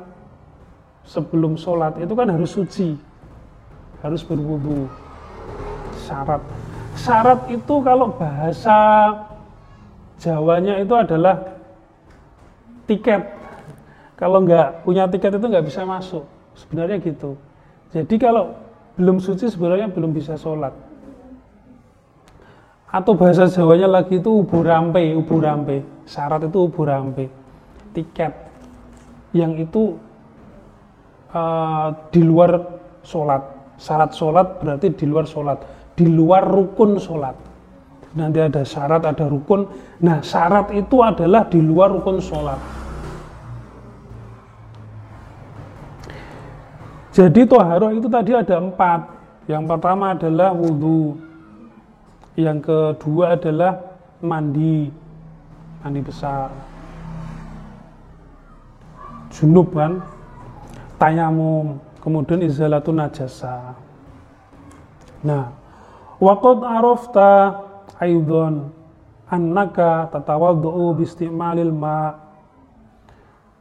sebelum 1.04 1.58
sholat 1.58 1.98
itu 2.00 2.14
kan 2.14 2.30
harus 2.32 2.54
suci 2.54 2.96
harus 4.02 4.22
berwudu. 4.24 4.88
Syarat. 6.08 6.42
Syarat 6.96 7.40
itu 7.52 7.76
kalau 7.84 8.14
bahasa 8.16 8.78
Jawanya 10.18 10.82
itu 10.82 10.94
adalah 10.98 11.62
tiket. 12.90 13.22
Kalau 14.18 14.42
nggak 14.42 14.82
punya 14.82 15.06
tiket 15.06 15.38
itu 15.38 15.46
nggak 15.46 15.66
bisa 15.70 15.86
masuk. 15.86 16.26
Sebenarnya 16.58 16.98
gitu. 16.98 17.38
Jadi 17.94 18.18
kalau 18.18 18.58
belum 18.98 19.22
suci 19.22 19.46
sebenarnya 19.46 19.94
belum 19.94 20.10
bisa 20.10 20.34
sholat. 20.34 20.74
Atau 22.90 23.14
bahasa 23.14 23.46
Jawanya 23.46 23.86
lagi 23.86 24.18
itu 24.18 24.42
ubu 24.42 24.66
rampe 24.66 25.14
ubu 25.14 25.38
rampe. 25.38 25.86
Syarat 26.10 26.50
itu 26.50 26.66
ubu 26.66 26.82
rampe. 26.82 27.30
Tiket 27.94 28.34
yang 29.38 29.54
itu 29.54 30.02
uh, 31.30 31.94
di 32.10 32.26
luar 32.26 32.58
sholat. 33.06 33.46
Syarat 33.78 34.18
sholat 34.18 34.66
berarti 34.66 34.98
di 34.98 35.06
luar 35.06 35.30
sholat. 35.30 35.62
Di 35.94 36.10
luar 36.10 36.42
rukun 36.42 36.98
sholat 36.98 37.47
nanti 38.18 38.42
ada 38.42 38.66
syarat 38.66 39.06
ada 39.06 39.30
rukun 39.30 39.70
nah 40.02 40.26
syarat 40.26 40.74
itu 40.74 41.06
adalah 41.06 41.46
di 41.46 41.62
luar 41.62 41.94
rukun 41.94 42.18
sholat 42.18 42.58
Jadi 47.18 47.50
toharoh 47.50 47.90
itu 47.98 48.06
tadi 48.06 48.30
ada 48.38 48.62
empat. 48.62 49.10
Yang 49.50 49.64
pertama 49.74 50.14
adalah 50.14 50.54
wudhu. 50.54 51.18
Yang 52.38 52.70
kedua 52.70 53.34
adalah 53.34 53.98
mandi. 54.22 54.94
Mandi 55.82 56.02
besar. 56.06 56.54
Junub 59.34 59.74
kan. 59.74 59.98
Tayamum. 61.02 61.82
Kemudian 62.06 62.46
izalatun 62.46 63.02
najasa. 63.02 63.74
Nah. 65.26 65.50
Waqad 66.22 66.62
arafta 66.62 67.30
aidon 68.02 68.70
annaka 69.28 70.08
tatawaddu'u 70.14 70.96
bistimalil 70.96 71.74
ma' 71.74 72.28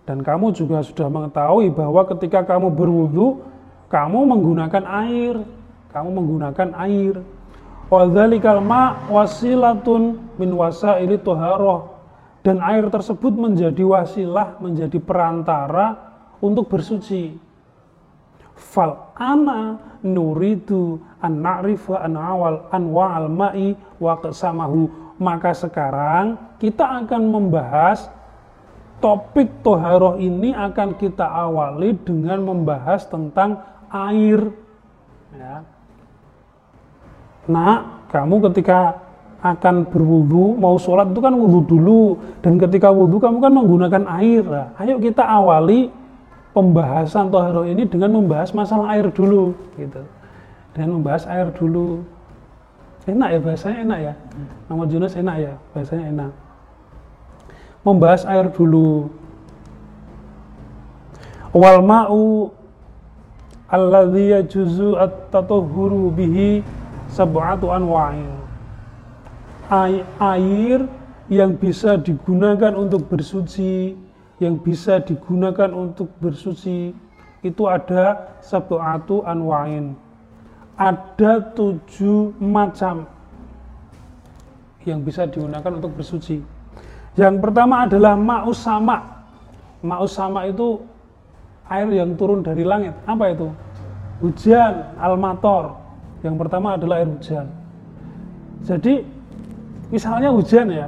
Dan 0.07 0.23
kamu 0.23 0.55
juga 0.55 0.87
sudah 0.87 1.11
mengetahui 1.11 1.75
bahwa 1.75 2.07
ketika 2.15 2.47
kamu 2.47 2.71
berwudu, 2.71 3.43
kamu 3.91 4.23
menggunakan 4.23 4.85
air. 5.11 5.43
Kamu 5.91 6.09
menggunakan 6.15 6.79
air. 6.79 7.19
Wadzalikal 7.91 8.63
ma 8.63 9.03
wasilatun 9.11 10.23
min 10.39 10.55
wasaili 10.55 11.19
tuharoh. 11.19 11.99
Dan 12.47 12.63
air 12.63 12.87
tersebut 12.87 13.35
menjadi 13.35 13.83
wasilah, 13.83 14.63
menjadi 14.63 15.03
perantara 15.03 15.99
untuk 16.39 16.71
bersuci. 16.71 17.35
Fal 18.57 19.13
ana 19.21 19.77
nuridu 20.01 20.97
an 21.21 21.45
na'rifa 21.45 22.01
an 22.01 22.17
awal 22.17 22.67
anwa'al 22.73 23.29
ma'i 23.29 23.77
wa 24.01 24.17
kesamahu. 24.17 24.89
Maka 25.21 25.53
sekarang 25.53 26.57
kita 26.61 27.05
akan 27.05 27.23
membahas 27.33 28.09
topik 29.01 29.61
toharoh 29.61 30.17
ini 30.17 30.57
akan 30.57 30.97
kita 30.97 31.25
awali 31.25 31.97
dengan 32.01 32.41
membahas 32.45 33.05
tentang 33.09 33.61
air. 33.93 34.41
Ya. 35.37 35.65
Nah, 37.47 38.05
kamu 38.09 38.51
ketika 38.51 39.07
akan 39.45 39.87
berwudu, 39.87 40.59
mau 40.59 40.75
sholat 40.81 41.13
itu 41.13 41.21
kan 41.23 41.37
wudhu 41.37 41.61
dulu. 41.69 42.03
Dan 42.43 42.59
ketika 42.59 42.91
wudhu 42.91 43.21
kamu 43.21 43.39
kan 43.39 43.53
menggunakan 43.53 44.03
air. 44.19 44.43
Nah, 44.43 44.69
ayo 44.81 44.99
kita 44.99 45.23
awali 45.23 45.93
pembahasan 46.57 47.29
toharoh 47.29 47.69
ini 47.69 47.85
dengan 47.85 48.17
membahas 48.17 48.57
masalah 48.57 48.97
air 48.97 49.13
dulu. 49.13 49.53
gitu. 49.77 50.01
Dengan 50.73 50.97
membahas 50.97 51.29
air 51.29 51.53
dulu. 51.53 52.01
Enak 53.05 53.29
ya 53.37 53.39
bahasanya 53.39 53.79
enak 53.85 53.99
ya. 54.01 54.15
Nama 54.67 54.83
Jonas 54.89 55.15
enak 55.15 55.37
ya, 55.37 55.53
bahasanya 55.77 56.07
enak 56.11 56.33
membahas 57.87 58.27
air 58.27 58.51
dulu. 58.51 59.07
Wal 61.55 61.81
ma'u 61.87 62.51
alladhi 63.71 64.35
yajuzu 64.35 64.99
at-tatahhuru 64.99 66.11
bihi 66.11 66.67
sab'atu 67.15 67.71
anwa'in. 67.71 68.35
Air 70.19 70.91
yang 71.31 71.55
bisa 71.55 71.95
digunakan 72.03 72.75
untuk 72.75 73.07
bersuci, 73.07 73.95
yang 74.37 74.61
bisa 74.61 75.01
digunakan 75.01 75.73
untuk 75.73 76.13
bersuci 76.21 76.93
itu 77.41 77.63
ada 77.65 78.37
sab'atu 78.45 79.25
anwa'in. 79.25 79.97
Ada 80.77 81.57
tujuh 81.57 82.37
macam 82.37 83.09
yang 84.85 85.01
bisa 85.01 85.25
digunakan 85.25 85.73
untuk 85.73 85.97
bersuci. 85.97 86.45
Yang 87.17 87.35
pertama 87.41 87.89
adalah 87.89 88.13
ma'us 88.13 88.61
sama. 88.61 89.25
Ma'us 89.81 90.13
sama 90.13 90.45
itu 90.45 90.85
air 91.73 91.89
yang 91.97 92.13
turun 92.15 92.45
dari 92.45 92.61
langit. 92.61 92.93
Apa 93.09 93.33
itu? 93.33 93.49
Hujan, 94.21 94.93
almator. 95.01 95.81
Yang 96.21 96.37
pertama 96.45 96.77
adalah 96.77 97.01
air 97.01 97.09
hujan. 97.09 97.49
Jadi 98.69 99.01
misalnya 99.89 100.29
hujan 100.29 100.67
ya, 100.69 100.87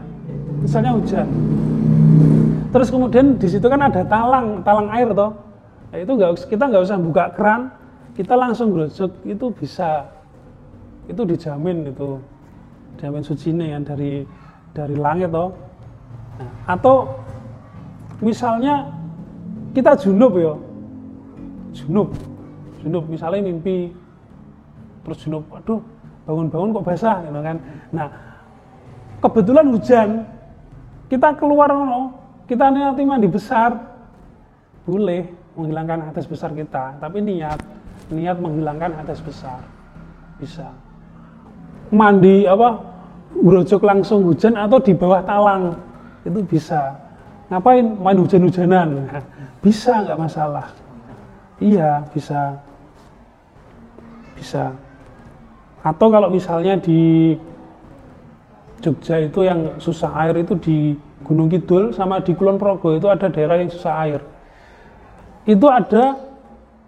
misalnya 0.61 0.93
hujan. 0.93 1.27
Terus 2.69 2.89
kemudian 2.93 3.41
di 3.41 3.49
situ 3.49 3.65
kan 3.65 3.81
ada 3.81 4.05
talang, 4.05 4.61
talang 4.61 4.89
air 4.93 5.09
toh. 5.17 5.33
Nah, 5.89 5.97
itu 5.97 6.13
nggak 6.13 6.31
kita 6.53 6.69
nggak 6.69 6.85
usah 6.85 6.99
buka 7.01 7.25
keran, 7.33 7.73
kita 8.13 8.37
langsung 8.37 8.77
grojok 8.77 9.25
itu 9.25 9.47
bisa, 9.57 10.05
itu 11.09 11.23
dijamin 11.25 11.89
itu, 11.89 12.21
jamin 13.01 13.25
suci 13.25 13.57
ini 13.57 13.73
kan 13.73 13.83
dari 13.89 14.13
dari 14.77 14.97
langit 15.01 15.33
toh. 15.33 15.57
Atau 16.69 17.09
misalnya 18.21 18.93
kita 19.73 19.97
junub 19.97 20.35
ya 20.37 20.55
junub 21.73 22.11
junub 22.83 23.05
misalnya 23.07 23.47
mimpi 23.47 23.95
terus 25.07 25.19
junub 25.23 25.45
aduh 25.55 25.79
bangun-bangun 26.27 26.75
kok 26.77 26.87
basah 26.87 27.17
gitu 27.25 27.41
kan. 27.41 27.57
Nah 27.95 28.09
kebetulan 29.25 29.67
hujan 29.73 30.09
kita 31.09 31.33
keluar 31.41 31.73
no, 31.73 32.13
kita 32.49 32.73
nanti 32.73 33.05
mandi 33.05 33.29
besar. 33.29 33.77
Boleh 34.89 35.29
menghilangkan 35.53 36.09
hadas 36.09 36.25
besar 36.25 36.57
kita 36.57 36.97
tapi 36.97 37.21
niat 37.21 37.61
niat 38.09 38.41
menghilangkan 38.41 38.97
hadas 38.97 39.21
besar. 39.21 39.61
Bisa. 40.41 40.73
Mandi 41.93 42.49
apa 42.49 42.81
urojok 43.37 43.85
langsung 43.85 44.25
hujan 44.25 44.57
atau 44.57 44.81
di 44.81 44.97
bawah 44.97 45.21
talang 45.21 45.77
itu 46.25 46.41
bisa. 46.43 46.97
Ngapain 47.53 47.85
main 48.01 48.19
hujan-hujanan? 48.21 49.09
Bisa 49.65 50.05
nggak 50.05 50.21
masalah? 50.21 50.71
Iya 51.59 52.07
bisa. 52.15 52.55
Bisa. 54.39 54.71
Atau 55.83 56.15
kalau 56.15 56.31
misalnya 56.31 56.79
di 56.79 57.35
Jogja 58.79 59.19
itu 59.19 59.43
yang 59.43 59.83
susah 59.83 60.15
air 60.23 60.47
itu 60.47 60.55
di 60.55 60.95
Gunung 61.29 61.53
Kidul 61.53 61.93
sama 61.93 62.25
di 62.25 62.33
Kulon 62.33 62.57
Progo 62.57 62.97
itu 62.97 63.05
ada 63.05 63.29
daerah 63.29 63.61
yang 63.61 63.69
susah 63.69 63.95
air. 64.09 64.21
Itu 65.45 65.69
ada 65.69 66.17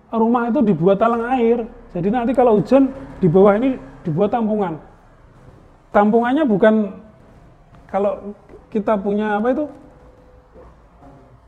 rumah 0.08 0.48
itu 0.48 0.64
dibuat 0.64 0.96
talang 0.96 1.28
air. 1.36 1.68
Jadi 1.92 2.08
nanti 2.08 2.32
kalau 2.32 2.56
hujan 2.56 2.88
di 3.20 3.28
bawah 3.28 3.60
ini 3.60 3.76
dibuat 4.00 4.32
tampungan. 4.32 4.80
Tampungannya 5.92 6.48
bukan 6.48 6.74
kalau 7.90 8.32
kita 8.72 8.96
punya 8.96 9.36
apa 9.36 9.52
itu? 9.52 9.64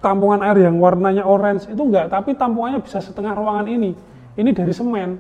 Tampungan 0.03 0.43
air 0.43 0.67
yang 0.67 0.77
warnanya 0.83 1.23
orange 1.25 1.71
itu 1.71 1.79
enggak, 1.79 2.11
tapi 2.11 2.35
tampungannya 2.35 2.83
bisa 2.83 2.99
setengah 2.99 3.39
ruangan 3.39 3.71
ini. 3.71 3.95
Ini 4.35 4.51
dari 4.51 4.75
semen. 4.75 5.17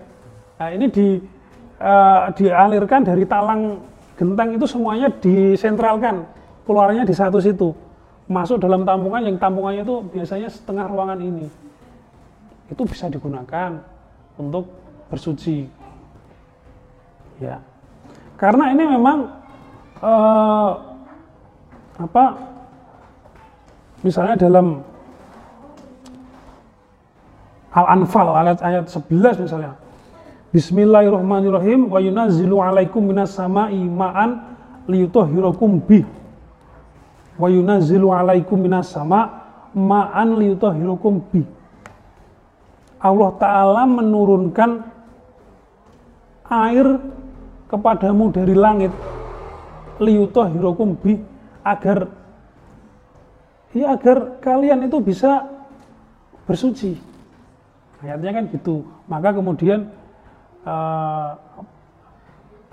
Nah, 0.58 0.68
ini 0.74 0.90
di 0.90 1.22
uh, 1.78 2.28
dialirkan 2.34 3.06
dari 3.06 3.22
talang 3.24 3.78
genteng 4.18 4.58
itu 4.58 4.66
semuanya 4.66 5.08
disentralkan, 5.22 6.26
keluarnya 6.66 7.02
di 7.06 7.14
satu 7.14 7.38
situ. 7.38 7.74
Masuk 8.30 8.62
dalam 8.62 8.86
tampungan 8.86 9.22
yang 9.26 9.36
tampungannya 9.36 9.82
itu 9.82 9.96
biasanya 10.14 10.48
setengah 10.48 10.86
ruangan 10.88 11.18
ini. 11.20 11.46
Itu 12.70 12.86
bisa 12.86 13.10
digunakan 13.10 13.82
untuk 14.38 14.70
bersuci. 15.12 15.68
Ya. 17.42 17.60
Karena 18.38 18.72
ini 18.72 18.84
memang 18.88 19.18
uh, 20.00 20.70
apa 22.00 22.24
misalnya 24.02 24.34
dalam 24.38 24.82
Al-Anfal 27.72 28.26
ayat 28.36 28.58
ayat 28.60 28.84
11 28.88 29.44
misalnya. 29.48 29.72
Bismillahirrahmanirrahim 30.52 31.88
wa 31.88 31.96
yunazzilu 31.96 32.60
alaikum 32.60 33.00
minas 33.00 33.32
sama'i 33.32 33.80
ma'an 33.80 34.44
liyutahhirakum 34.84 35.80
bih. 35.80 36.04
Wa 37.40 37.48
yunazzilu 37.48 38.12
alaikum 38.12 38.60
minas 38.60 38.92
sama' 38.92 39.42
ma'an 39.72 40.36
liyutahhirakum 40.36 41.24
bih. 41.32 41.48
Allah 43.02 43.30
taala 43.40 43.82
menurunkan 43.88 44.84
air 46.46 46.86
kepadamu 47.66 48.30
dari 48.30 48.54
langit 48.54 48.92
liyutahhirakum 49.98 50.94
bih 51.00 51.24
agar 51.64 52.12
ya 53.72 53.96
agar 53.96 54.38
kalian 54.44 54.86
itu 54.86 55.00
bisa 55.00 55.48
bersuci. 56.44 57.00
Ayatnya 58.04 58.30
kan 58.34 58.44
gitu. 58.52 58.84
Maka 59.08 59.32
kemudian 59.32 59.88
uh, 60.68 61.38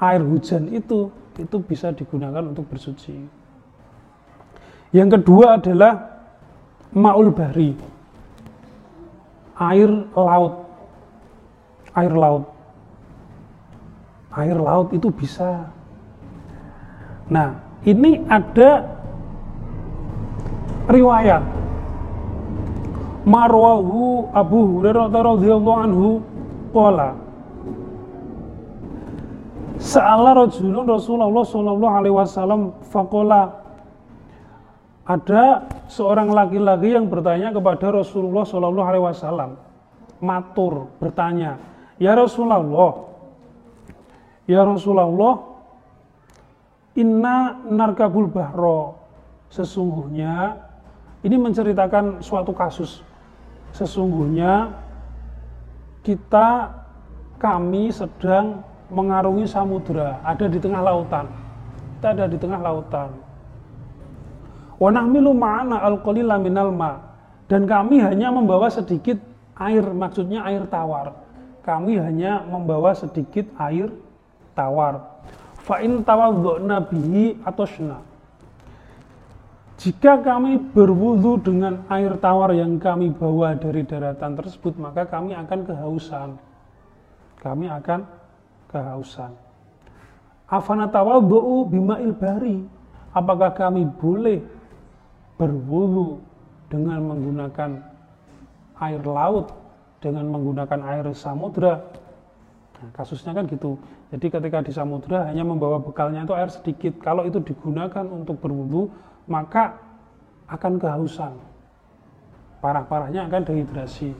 air 0.03 0.21
hujan 0.25 0.67
itu 0.73 1.13
itu 1.39 1.57
bisa 1.63 1.95
digunakan 1.95 2.43
untuk 2.43 2.67
bersuci. 2.67 3.38
Yang 4.89 5.21
kedua 5.21 5.61
adalah 5.61 5.93
maul 6.93 7.29
bahri. 7.29 7.77
Air 9.59 9.91
laut. 10.15 10.53
Air 11.93 12.13
laut. 12.15 12.45
Air 14.33 14.57
laut 14.57 14.89
itu 14.95 15.09
bisa. 15.13 15.69
Nah, 17.29 17.59
ini 17.85 18.23
ada 18.25 18.87
riwayat 20.89 21.43
marwahu 23.29 24.33
Abu 24.33 24.81
Hurairah 24.81 25.13
radhiyallahu 25.13 25.79
anhu 25.85 26.07
qala 26.73 27.13
Sa'ala 29.79 30.35
rajulun 30.35 30.83
Rasulullah 30.83 31.45
sallallahu 31.47 31.97
alaihi 32.03 32.11
wasallam 32.11 32.75
faqala 32.91 33.58
ada 35.09 35.65
seorang 35.89 36.29
laki-laki 36.29 36.93
yang 36.93 37.09
bertanya 37.09 37.49
kepada 37.49 37.89
Rasulullah 37.89 38.45
sallallahu 38.45 38.89
alaihi 38.93 39.05
wasallam 39.09 39.57
matur 40.21 40.93
bertanya 41.01 41.57
ya 41.97 42.13
Rasulullah 42.13 43.09
ya 44.45 44.61
Rasulullah 44.61 45.35
inna 46.93 47.57
narkabul 47.65 48.29
bahro 48.29 49.01
sesungguhnya 49.49 50.61
ini 51.25 51.35
menceritakan 51.41 52.21
suatu 52.21 52.53
kasus 52.53 53.01
sesungguhnya 53.73 54.69
kita 56.05 56.69
kami 57.39 57.91
sedang 57.91 58.61
mengarungi 58.89 59.45
samudera, 59.45 60.19
ada 60.25 60.49
di 60.49 60.59
tengah 60.59 60.81
lautan. 60.81 61.29
Kita 61.97 62.07
ada 62.15 62.25
di 62.25 62.37
tengah 62.39 62.59
lautan. 62.59 63.28
Wa 64.79 64.89
ma'ana 64.95 65.83
al-qalila 65.83 66.39
ma. 66.71 66.91
Dan 67.51 67.67
kami 67.67 67.99
hanya 67.99 68.31
membawa 68.31 68.71
sedikit 68.71 69.19
air, 69.59 69.83
maksudnya 69.83 70.47
air 70.47 70.63
tawar. 70.71 71.11
Kami 71.67 71.99
hanya 71.99 72.47
membawa 72.47 72.95
sedikit 72.95 73.51
air 73.59 73.91
tawar. 74.55 75.19
Fa 75.59 75.83
in 75.83 76.01
tawaddu'na 76.01 76.79
bihi. 76.87 77.43
Jika 79.79 80.19
kami 80.19 80.59
berwudu 80.75 81.39
dengan 81.39 81.87
air 81.87 82.15
tawar 82.19 82.51
yang 82.51 82.79
kami 82.79 83.15
bawa 83.15 83.55
dari 83.55 83.83
daratan 83.83 84.35
tersebut, 84.35 84.75
maka 84.79 85.07
kami 85.07 85.35
akan 85.35 85.59
kehausan. 85.67 86.29
Kami 87.39 87.71
akan 87.71 88.03
kehausan. 88.67 89.31
Afana 90.51 90.87
tawaddu'u 90.91 91.67
bima'il 91.67 92.11
bari. 92.15 92.59
Apakah 93.15 93.55
kami 93.55 93.87
boleh 93.87 94.58
berwudu 95.39 96.19
dengan 96.67 96.99
menggunakan 97.07 97.79
air 98.83 99.01
laut, 99.07 99.55
dengan 100.03 100.27
menggunakan 100.27 100.79
air 100.83 101.07
samudra? 101.15 101.79
Nah, 102.79 102.91
kasusnya 102.91 103.31
kan 103.31 103.47
gitu. 103.47 103.79
Jadi 104.11 104.27
ketika 104.27 104.59
di 104.59 104.71
samudra 104.75 105.31
hanya 105.31 105.47
membawa 105.47 105.79
bekalnya 105.79 106.27
itu 106.27 106.35
air 106.35 106.51
sedikit. 106.51 106.99
Kalau 106.99 107.23
itu 107.23 107.39
digunakan 107.39 108.03
untuk 108.03 108.43
berwudu, 108.43 108.91
maka 109.31 109.79
akan 110.51 110.81
kehausan. 110.81 111.33
Parah-parahnya 112.59 113.31
akan 113.31 113.41
dehidrasi. 113.47 114.11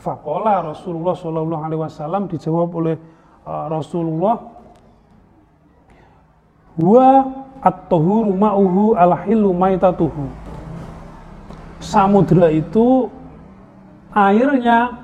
Fakola 0.00 0.64
Rasulullah 0.64 1.12
Shallallahu 1.12 1.60
Alaihi 1.60 1.80
Wasallam 1.84 2.24
dijawab 2.24 2.72
oleh 2.72 2.96
uh, 3.44 3.68
Rasulullah 3.68 4.40
wa 6.80 7.08
at-tahuru 7.60 8.32
ma'uhu 8.32 8.96
al-hilu 8.96 9.52
maitatuhu. 9.52 10.28
Samudra 11.80 12.52
itu 12.52 13.08
airnya 14.12 14.96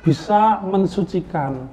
bisa 0.00 0.60
mensucikan. 0.64 1.68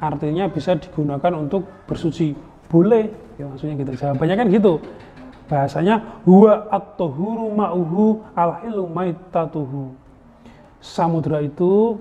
Artinya 0.00 0.48
bisa 0.48 0.76
digunakan 0.76 1.32
untuk 1.36 1.68
bersuci. 1.88 2.36
Boleh. 2.68 3.08
Ya 3.36 3.44
maksudnya 3.48 3.76
gitu. 3.80 3.92
Jawabannya 3.96 4.36
kan 4.36 4.46
gitu. 4.48 4.72
Bahasanya 5.46 6.02
huwa 6.24 6.68
at-tahuru 6.72 7.52
ma'uhu 7.52 8.24
al-hilu 8.36 8.88
maitatuhu. 8.88 9.92
Samudra 10.80 11.40
itu 11.40 11.96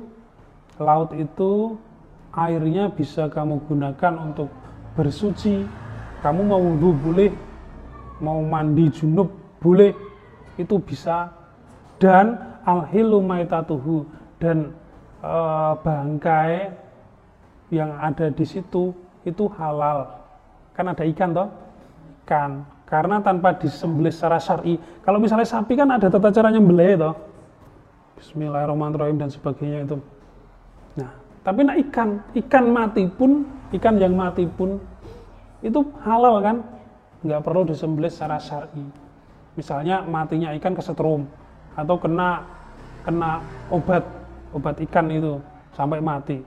laut 0.76 1.16
itu 1.16 1.80
airnya 2.36 2.92
bisa 2.92 3.32
kamu 3.32 3.64
gunakan 3.68 4.14
untuk 4.20 4.52
bersuci 4.96 5.64
kamu 6.26 6.42
mau 6.42 6.58
wudhu 6.58 6.90
boleh 7.06 7.30
mau 8.18 8.42
mandi 8.42 8.90
junub 8.90 9.30
boleh 9.62 9.94
itu 10.58 10.82
bisa 10.82 11.30
dan 12.02 12.58
al-hilu 12.66 13.22
maitatuhu 13.22 14.10
dan 14.42 14.74
e, 15.22 15.36
bangkai 15.86 16.74
yang 17.70 17.94
ada 18.02 18.34
di 18.34 18.42
situ 18.42 18.90
itu 19.22 19.46
halal 19.54 20.10
kan 20.74 20.90
ada 20.90 21.06
ikan 21.06 21.30
toh 21.30 21.50
ikan 22.26 22.66
karena 22.86 23.18
tanpa 23.22 23.58
disembelih 23.58 24.14
secara 24.14 24.38
syar'i. 24.38 24.78
Kalau 25.02 25.18
misalnya 25.18 25.46
sapi 25.46 25.74
kan 25.74 25.90
ada 25.90 26.06
tata 26.06 26.30
cara 26.30 26.54
nyembelih 26.54 27.02
itu. 27.02 27.12
Bismillahirrahmanirrahim 28.22 29.18
dan 29.18 29.30
sebagainya 29.34 29.90
itu. 29.90 29.98
Nah, 31.02 31.12
tapi 31.42 31.66
nak 31.66 31.78
ikan, 31.90 32.22
ikan 32.46 32.66
mati 32.72 33.10
pun, 33.10 33.44
ikan 33.74 33.98
yang 33.98 34.14
mati 34.14 34.46
pun 34.46 34.78
itu 35.66 35.82
halal 36.06 36.46
kan? 36.46 36.62
Nggak 37.26 37.42
perlu 37.42 37.66
disembelih 37.66 38.14
secara 38.14 38.38
syar'i. 38.38 38.86
Misalnya 39.58 40.06
matinya 40.06 40.54
ikan 40.62 40.78
kesetrum 40.78 41.26
atau 41.74 41.98
kena 41.98 42.46
kena 43.02 43.42
obat 43.74 44.06
obat 44.54 44.78
ikan 44.86 45.10
itu 45.10 45.42
sampai 45.74 45.98
mati. 45.98 46.38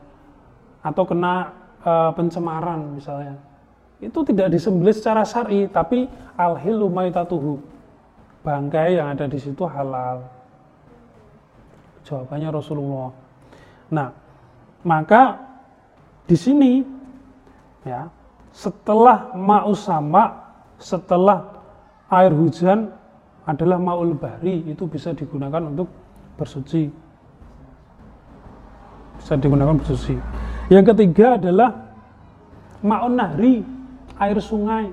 Atau 0.87 1.03
kena 1.03 1.51
e, 1.83 1.93
pencemaran 2.15 2.95
misalnya. 2.95 3.35
Itu 3.99 4.23
tidak 4.23 4.55
disembelih 4.55 4.95
secara 4.95 5.27
syar'i 5.27 5.67
tapi 5.67 6.07
al-hilu 6.39 6.87
maitatuhu. 6.87 7.59
Bangkai 8.47 9.03
yang 9.03 9.19
ada 9.19 9.27
di 9.27 9.43
situ 9.43 9.67
halal. 9.67 10.23
Jawabannya 12.07 12.49
Rasulullah. 12.55 13.11
Nah 13.91 14.15
maka 14.87 15.43
di 16.31 16.39
sini 16.39 16.87
ya 17.83 18.07
setelah 18.59 19.31
mau 19.39 19.71
sama 19.79 20.35
setelah 20.83 21.63
air 22.11 22.35
hujan 22.35 22.91
adalah 23.47 23.79
maul 23.79 24.19
bahri 24.19 24.67
itu 24.67 24.83
bisa 24.91 25.15
digunakan 25.15 25.63
untuk 25.63 25.87
bersuci 26.35 26.91
bisa 29.23 29.39
digunakan 29.39 29.79
bersuci 29.79 30.19
yang 30.69 30.83
ketiga 30.83 31.39
adalah 31.39 31.71
maun 32.83 33.15
nahri 33.15 33.65
air 34.19 34.39
sungai. 34.43 34.91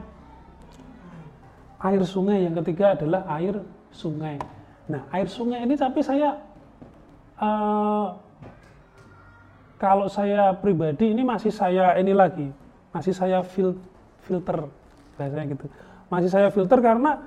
Air 1.82 2.02
sungai 2.08 2.48
yang 2.48 2.56
ketiga 2.64 2.98
adalah 2.98 3.28
air 3.38 3.62
sungai. 3.92 4.40
Nah, 4.90 5.06
air 5.12 5.28
sungai 5.30 5.66
ini 5.66 5.76
tapi 5.76 6.02
saya 6.02 6.40
uh, 7.42 8.16
kalau 9.76 10.08
saya 10.08 10.56
pribadi 10.56 11.12
ini 11.12 11.22
masih 11.22 11.52
saya 11.52 12.00
ini 12.00 12.16
lagi, 12.16 12.48
masih 12.96 13.12
saya 13.12 13.44
fil, 13.44 13.76
filter 14.24 14.72
bahasanya 15.20 15.52
gitu. 15.52 15.68
Masih 16.08 16.32
saya 16.32 16.48
filter 16.48 16.80
karena 16.80 17.20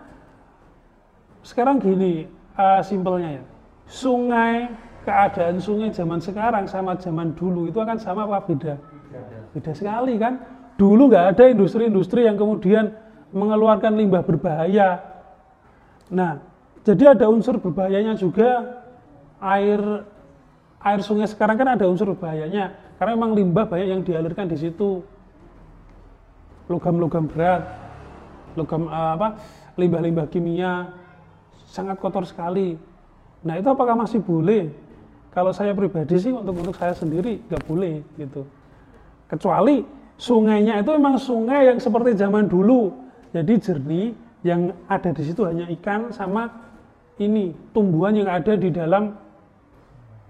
sekarang 1.44 1.76
gini 1.76 2.24
uh, 2.56 2.80
simpelnya 2.80 3.42
ya. 3.42 3.44
Sungai 3.84 4.72
keadaan 5.04 5.60
sungai 5.60 5.92
zaman 5.92 6.24
sekarang 6.24 6.64
sama 6.64 6.96
zaman 6.96 7.36
dulu 7.36 7.68
itu 7.68 7.76
akan 7.76 8.00
sama 8.00 8.24
apa 8.24 8.48
beda? 8.48 8.80
Beda 9.52 9.72
sekali 9.76 10.16
kan? 10.16 10.40
Dulu 10.80 11.12
nggak 11.12 11.36
ada 11.36 11.44
industri-industri 11.52 12.24
yang 12.24 12.40
kemudian 12.40 12.96
mengeluarkan 13.32 13.92
limbah 13.92 14.24
berbahaya. 14.24 15.04
Nah, 16.08 16.40
jadi 16.80 17.12
ada 17.12 17.28
unsur 17.28 17.60
berbahayanya 17.60 18.16
juga 18.16 18.80
air 19.44 19.80
air 20.80 21.00
sungai 21.02 21.26
sekarang 21.28 21.58
kan 21.58 21.68
ada 21.76 21.84
unsur 21.84 22.14
bahayanya 22.14 22.72
karena 22.96 23.12
memang 23.18 23.34
limbah 23.34 23.66
banyak 23.66 23.88
yang 23.90 24.02
dialirkan 24.06 24.46
di 24.46 24.56
situ 24.56 25.02
logam-logam 26.68 27.24
berat 27.26 27.64
logam 28.54 28.88
eh, 28.88 29.10
apa 29.18 29.28
limbah-limbah 29.78 30.26
kimia 30.28 30.90
sangat 31.68 32.00
kotor 32.00 32.24
sekali. 32.24 32.74
Nah 33.44 33.54
itu 33.60 33.68
apakah 33.70 33.94
masih 33.94 34.18
boleh? 34.18 34.72
Kalau 35.30 35.54
saya 35.54 35.70
pribadi 35.76 36.18
sih 36.18 36.34
untuk 36.34 36.56
untuk 36.58 36.74
saya 36.74 36.96
sendiri 36.96 37.38
nggak 37.46 37.62
boleh 37.68 38.02
gitu. 38.18 38.42
Kecuali 39.30 39.84
sungainya 40.18 40.82
itu 40.82 40.90
memang 40.98 41.14
sungai 41.20 41.70
yang 41.70 41.78
seperti 41.78 42.18
zaman 42.18 42.50
dulu. 42.50 42.90
Jadi 43.30 43.54
jernih 43.60 44.06
yang 44.42 44.72
ada 44.88 45.12
di 45.12 45.22
situ 45.22 45.44
hanya 45.44 45.68
ikan 45.78 46.10
sama 46.10 46.48
ini 47.20 47.52
tumbuhan 47.70 48.16
yang 48.16 48.26
ada 48.26 48.56
di 48.58 48.72
dalam 48.72 49.14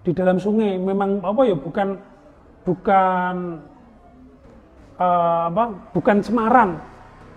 di 0.05 0.13
dalam 0.13 0.37
sungai. 0.37 0.77
Memang 0.77 1.25
apa 1.25 1.41
ya 1.47 1.57
bukan 1.57 1.97
bukan 2.69 3.35
uh, 4.99 5.49
apa 5.49 5.65
bukan 5.95 6.21
cemaran 6.21 6.83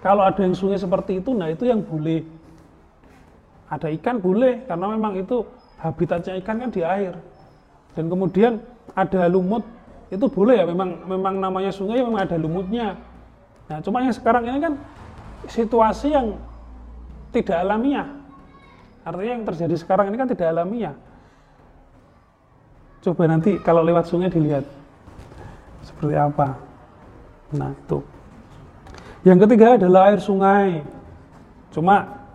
kalau 0.01 0.25
ada 0.25 0.41
yang 0.41 0.57
sungai 0.57 0.81
seperti 0.81 1.21
itu 1.21 1.31
nah 1.37 1.47
itu 1.47 1.69
yang 1.69 1.85
boleh. 1.85 2.25
Ada 3.71 3.87
ikan 4.01 4.19
boleh 4.19 4.67
karena 4.67 4.85
memang 4.91 5.15
itu 5.15 5.47
habitatnya 5.79 6.35
ikan 6.43 6.59
kan 6.59 6.69
di 6.73 6.81
air. 6.83 7.15
Dan 7.95 8.11
kemudian 8.11 8.59
ada 8.97 9.29
lumut 9.31 9.63
itu 10.11 10.27
boleh 10.27 10.59
ya 10.59 10.65
memang 10.67 11.07
memang 11.07 11.39
namanya 11.39 11.71
sungai 11.71 12.03
memang 12.03 12.27
ada 12.27 12.35
lumutnya. 12.35 12.99
Nah 13.71 13.79
cuma 13.79 14.03
yang 14.03 14.11
sekarang 14.11 14.43
ini 14.43 14.59
kan 14.59 14.73
situasi 15.47 16.11
yang 16.11 16.35
tidak 17.31 17.63
alamiah. 17.63 18.09
Artinya 19.07 19.31
yang 19.39 19.45
terjadi 19.47 19.75
sekarang 19.79 20.11
ini 20.11 20.19
kan 20.19 20.27
tidak 20.27 20.51
alamiah. 20.51 20.97
Coba 23.01 23.23
nanti 23.31 23.55
kalau 23.63 23.81
lewat 23.81 24.11
sungai 24.11 24.27
dilihat 24.27 24.67
seperti 25.81 26.13
apa 26.13 26.70
nah 27.51 27.71
itu 27.75 27.99
yang 29.21 29.37
ketiga 29.37 29.77
adalah 29.77 30.09
air 30.09 30.17
sungai. 30.17 30.81
Cuma 31.69 32.25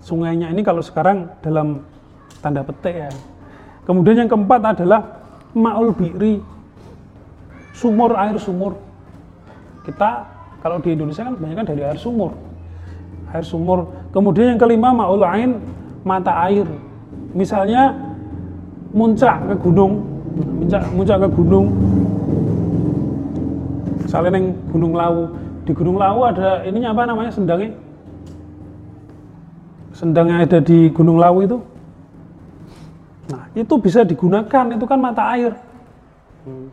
sungainya 0.00 0.48
ini 0.48 0.64
kalau 0.64 0.80
sekarang 0.80 1.28
dalam 1.44 1.84
tanda 2.40 2.64
petik 2.64 3.04
ya. 3.04 3.10
Kemudian 3.84 4.24
yang 4.24 4.30
keempat 4.32 4.80
adalah 4.80 5.20
ma'ul 5.52 5.92
bi'ri. 5.92 6.40
Sumur 7.76 8.16
air 8.16 8.40
sumur. 8.40 8.80
Kita 9.84 10.24
kalau 10.64 10.80
di 10.80 10.96
Indonesia 10.96 11.28
kan 11.28 11.36
banyak 11.36 11.56
kan 11.60 11.66
dari 11.68 11.84
air 11.84 12.00
sumur. 12.00 12.32
Air 13.36 13.44
sumur. 13.44 14.08
Kemudian 14.08 14.56
yang 14.56 14.60
kelima 14.60 14.88
ma'ul 14.88 15.20
ain 15.20 15.60
mata 16.00 16.32
air. 16.48 16.64
Misalnya 17.36 17.92
muncak 18.96 19.52
ke 19.52 19.54
gunung 19.60 20.00
muncak 20.96 21.18
ke 21.22 21.28
gunung 21.28 21.66
misalnya 24.14 24.38
neng 24.38 24.54
gunung 24.70 24.94
lawu. 24.94 25.26
Di 25.66 25.74
gunung 25.74 25.98
lawu 25.98 26.22
ada 26.22 26.62
ininya 26.62 26.94
apa 26.94 27.02
namanya 27.02 27.34
sendangnya? 27.34 27.74
Sendang 29.90 30.30
yang 30.30 30.46
ada 30.46 30.62
di 30.62 30.86
gunung 30.94 31.18
lawu 31.18 31.42
itu. 31.42 31.58
Nah 33.34 33.50
itu 33.58 33.74
bisa 33.74 34.06
digunakan. 34.06 34.70
Itu 34.70 34.86
kan 34.86 35.02
mata 35.02 35.34
air. 35.34 35.50
Hmm. 36.46 36.70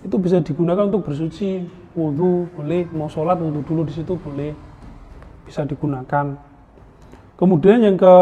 itu 0.00 0.16
bisa 0.16 0.40
digunakan 0.40 0.88
untuk 0.88 1.04
bersuci 1.04 1.68
wudhu 1.92 2.48
boleh. 2.56 2.88
Mau 2.96 3.12
sholat 3.12 3.36
wudhu 3.36 3.60
dulu 3.60 3.84
di 3.84 3.92
situ 3.92 4.16
boleh. 4.16 4.56
Bisa 5.44 5.68
digunakan. 5.68 6.32
Kemudian 7.36 7.84
yang 7.84 8.00
ke 8.00 8.14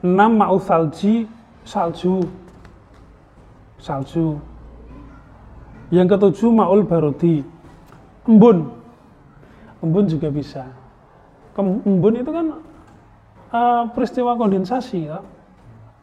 enam 0.00 0.40
mau 0.40 0.56
salji 0.56 1.28
salju. 1.68 2.24
Salju. 3.76 4.40
Yang 5.92 6.16
ketujuh 6.16 6.48
maul 6.48 6.80
barodi. 6.88 7.59
Embun. 8.28 8.72
Embun 9.80 10.04
juga 10.08 10.28
bisa. 10.28 10.64
Embun 11.56 12.14
itu 12.20 12.30
kan 12.32 12.46
uh, 13.52 13.84
peristiwa 13.92 14.36
kondensasi 14.36 15.08
ya. 15.08 15.20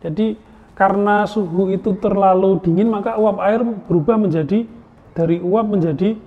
Jadi 0.02 0.38
karena 0.78 1.26
suhu 1.26 1.74
itu 1.74 1.98
terlalu 1.98 2.62
dingin 2.62 2.94
maka 2.94 3.18
uap 3.18 3.42
air 3.42 3.66
berubah 3.90 4.22
menjadi 4.22 4.70
dari 5.18 5.42
uap 5.42 5.66
menjadi 5.66 6.18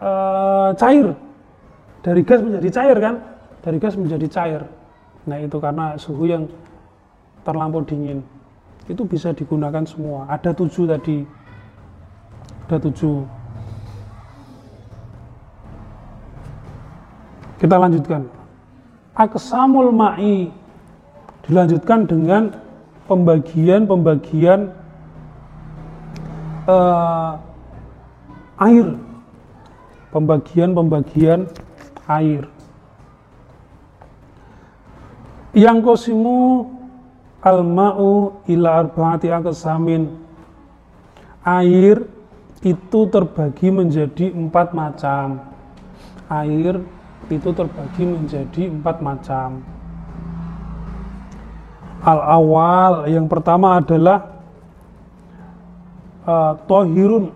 uh, 0.00 0.72
cair. 0.76 1.12
Dari 2.02 2.20
gas 2.24 2.40
menjadi 2.40 2.68
cair 2.72 2.96
kan? 2.98 3.14
Dari 3.62 3.76
gas 3.78 3.94
menjadi 3.94 4.26
cair. 4.26 4.62
Nah, 5.22 5.38
itu 5.38 5.54
karena 5.62 5.94
suhu 5.94 6.26
yang 6.26 6.50
terlampau 7.46 7.82
dingin 7.86 8.22
itu 8.90 9.02
bisa 9.06 9.30
digunakan 9.30 9.82
semua 9.86 10.26
ada 10.26 10.50
tujuh 10.50 10.90
tadi 10.90 11.22
ada 12.66 12.76
tujuh 12.82 13.22
kita 17.62 17.78
lanjutkan 17.78 18.26
aksamul 19.14 19.94
ma'i 19.94 20.50
dilanjutkan 21.46 22.10
dengan 22.10 22.50
pembagian-pembagian 23.06 24.74
uh, 26.66 27.38
air 28.58 28.98
pembagian-pembagian 30.10 31.46
air 32.10 32.50
yang 35.54 35.78
kosimu 35.78 36.66
Al-ma'u 37.42 38.38
ila 38.46 38.86
arba'ati 38.86 39.26
aqsamin. 39.34 40.06
Air 41.42 42.06
itu 42.62 43.00
terbagi 43.10 43.66
menjadi 43.74 44.30
empat 44.30 44.70
macam. 44.70 45.42
Air 46.30 46.78
itu 47.30 47.48
terbagi 47.54 48.02
menjadi 48.02 48.62
empat 48.72 48.96
macam. 48.98 49.62
Al-awal 52.02 53.06
yang 53.06 53.30
pertama 53.30 53.78
adalah 53.78 54.42
uh, 56.26 56.58
tohirun 56.66 57.30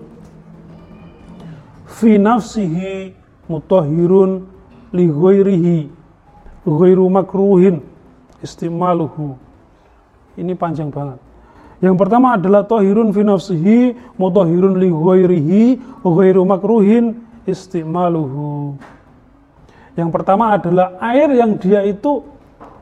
fi 1.86 2.18
nafsihi 2.18 3.14
mutahhirun 3.46 4.42
li 4.90 5.06
ghairihi 5.06 5.78
ghairu 6.66 7.06
makruhin 7.06 7.78
istimaluhu 8.42 9.38
ini 10.36 10.52
panjang 10.52 10.92
banget. 10.92 11.18
Yang 11.80 11.96
pertama 12.00 12.36
adalah 12.36 12.64
tohirun 12.64 13.12
fi 13.12 13.20
nafsihi 13.24 13.78
mutahhirun 14.16 14.80
li 14.80 14.88
ghairihi 14.88 15.62
ghairu 16.04 16.42
makruhin 16.44 17.24
istimaluhu. 17.48 18.76
Yang 19.96 20.10
pertama 20.12 20.52
adalah 20.52 21.00
air 21.00 21.32
yang 21.32 21.56
dia 21.56 21.80
itu 21.82 22.22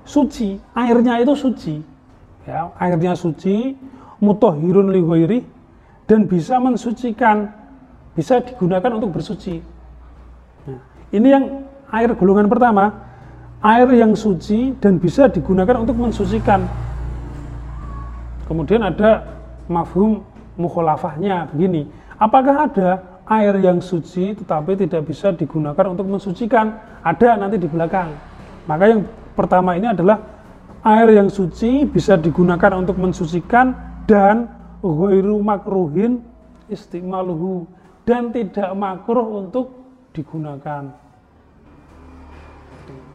suci, 0.02 0.58
airnya 0.74 1.22
itu 1.22 1.32
suci. 1.38 1.74
Ya, 2.44 2.68
airnya 2.76 3.16
suci, 3.16 3.78
mutahhirun 4.20 4.92
li 4.92 5.00
ghairi 5.00 5.40
dan 6.04 6.28
bisa 6.28 6.60
mensucikan, 6.60 7.48
bisa 8.12 8.42
digunakan 8.42 9.00
untuk 9.00 9.14
bersuci. 9.14 9.62
Nah, 10.68 10.80
ini 11.14 11.28
yang 11.30 11.44
air 11.88 12.12
golongan 12.18 12.50
pertama, 12.50 12.92
air 13.64 13.88
yang 13.94 14.12
suci 14.12 14.76
dan 14.76 15.00
bisa 15.00 15.30
digunakan 15.30 15.80
untuk 15.80 15.96
mensucikan 15.96 16.68
Kemudian 18.44 18.84
ada 18.84 19.24
mafhum 19.72 20.20
mukholafahnya 20.60 21.48
begini. 21.52 21.88
Apakah 22.20 22.68
ada 22.68 23.13
air 23.28 23.54
yang 23.60 23.80
suci 23.80 24.36
tetapi 24.36 24.76
tidak 24.76 25.08
bisa 25.08 25.32
digunakan 25.32 25.92
untuk 25.92 26.08
mensucikan? 26.08 26.76
Ada 27.00 27.40
nanti 27.40 27.56
di 27.56 27.68
belakang. 27.68 28.12
Maka 28.64 28.84
yang 28.88 29.02
pertama 29.36 29.76
ini 29.76 29.92
adalah 29.92 30.20
air 30.84 31.16
yang 31.16 31.28
suci 31.32 31.88
bisa 31.88 32.16
digunakan 32.20 32.76
untuk 32.76 33.00
mensucikan 33.00 33.72
dan 34.04 34.48
ghairu 34.84 35.40
makruhin 35.40 36.20
istimaluhu 36.68 37.64
dan 38.04 38.32
tidak 38.32 38.72
makruh 38.76 39.44
untuk 39.44 39.72
digunakan 40.12 40.92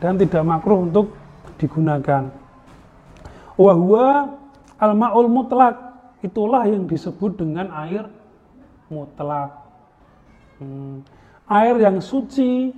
dan 0.01 0.13
tidak 0.17 0.41
makruh 0.41 0.81
untuk 0.81 1.13
digunakan 1.61 2.33
wahwa 3.53 4.39
Al-ma'ul 4.79 5.27
mutlak 5.27 5.75
itulah 6.23 6.63
yang 6.63 6.87
disebut 6.87 7.35
dengan 7.35 7.67
air 7.83 8.07
mutlak. 8.87 9.58
Hmm. 10.59 11.07
Air 11.47 11.79
yang 11.79 12.03
suci 12.03 12.75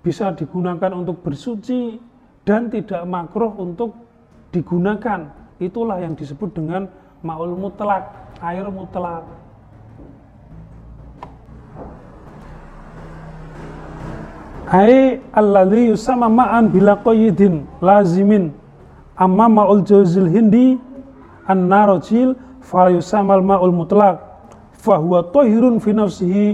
bisa 0.00 0.32
digunakan 0.32 0.90
untuk 0.96 1.20
bersuci 1.20 2.00
dan 2.48 2.72
tidak 2.72 3.04
makruh 3.04 3.52
untuk 3.52 3.92
digunakan. 4.48 5.28
Itulah 5.60 6.00
yang 6.00 6.16
disebut 6.16 6.56
dengan 6.56 6.88
ma'ul 7.20 7.52
mutlak, 7.52 8.10
air 8.40 8.64
mutlak. 8.72 9.24
Hai 14.66 15.22
alladhi 15.30 15.94
yusama 15.94 16.26
ma'an 16.26 16.66
bila 16.66 16.98
qayyidin 16.98 17.62
lazimin 17.78 18.50
amma 19.14 19.46
ma'ul 19.46 19.86
jawzil 19.86 20.26
hindi 20.26 20.74
an-narajil 21.46 22.34
fala 22.66 22.90
yusamal 22.90 23.46
ma'ul 23.46 23.70
mutlaq 23.70 24.18
fahuwa 24.74 25.22
tahirun 25.30 25.78
fi 25.78 25.90
nafsihi 25.94 26.46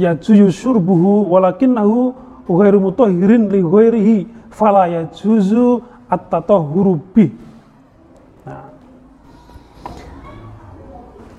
yajuzu 0.00 0.48
syurbuhu 0.48 1.28
walakinnahu 1.28 2.16
ghairu 2.48 2.80
mutahhirin 2.80 3.52
li 3.52 3.60
ghairihi 3.60 4.18
fala 4.48 4.88
yajuzu 4.88 5.84
at-tatahhuru 6.08 6.98
bih. 7.12 7.30
Nah, 8.48 8.72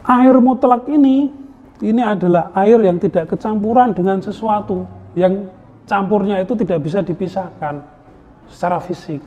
air 0.06 0.36
mutlak 0.38 0.88
ini 0.88 1.34
ini 1.82 2.02
adalah 2.06 2.54
air 2.54 2.78
yang 2.86 3.02
tidak 3.02 3.34
kecampuran 3.34 3.92
dengan 3.98 4.22
sesuatu 4.22 4.86
yang 5.18 5.50
campurnya 5.90 6.40
itu 6.40 6.54
tidak 6.56 6.80
bisa 6.86 7.02
dipisahkan 7.02 7.82
secara 8.48 8.78
fisik. 8.80 9.20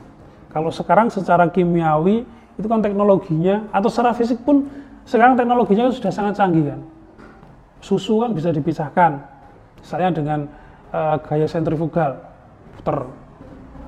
Kalau 0.54 0.70
sekarang 0.70 1.10
secara 1.10 1.50
kimiawi 1.50 2.22
itu 2.54 2.66
kan 2.70 2.78
teknologinya 2.78 3.66
atau 3.74 3.90
secara 3.90 4.14
fisik 4.14 4.38
pun 4.46 4.70
sekarang 5.04 5.34
teknologinya 5.34 5.90
sudah 5.90 6.14
sangat 6.14 6.38
canggih 6.38 6.70
kan 6.70 6.80
susu 7.84 8.24
kan 8.24 8.32
bisa 8.32 8.48
dipisahkan. 8.48 9.20
Misalnya 9.84 10.10
dengan 10.16 10.40
uh, 10.88 11.20
gaya 11.20 11.44
sentrifugal 11.44 12.16
puter. 12.80 13.04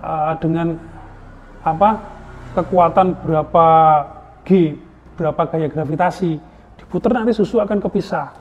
Uh, 0.05 0.37
dengan 0.37 0.77
apa 1.65 2.05
kekuatan 2.53 3.17
berapa 3.25 3.67
G 4.45 4.77
berapa 5.17 5.49
gaya 5.49 5.67
gravitasi 5.73 6.37
diputer 6.77 7.11
nanti 7.17 7.33
susu 7.33 7.57
akan 7.65 7.81
kepisah. 7.81 8.37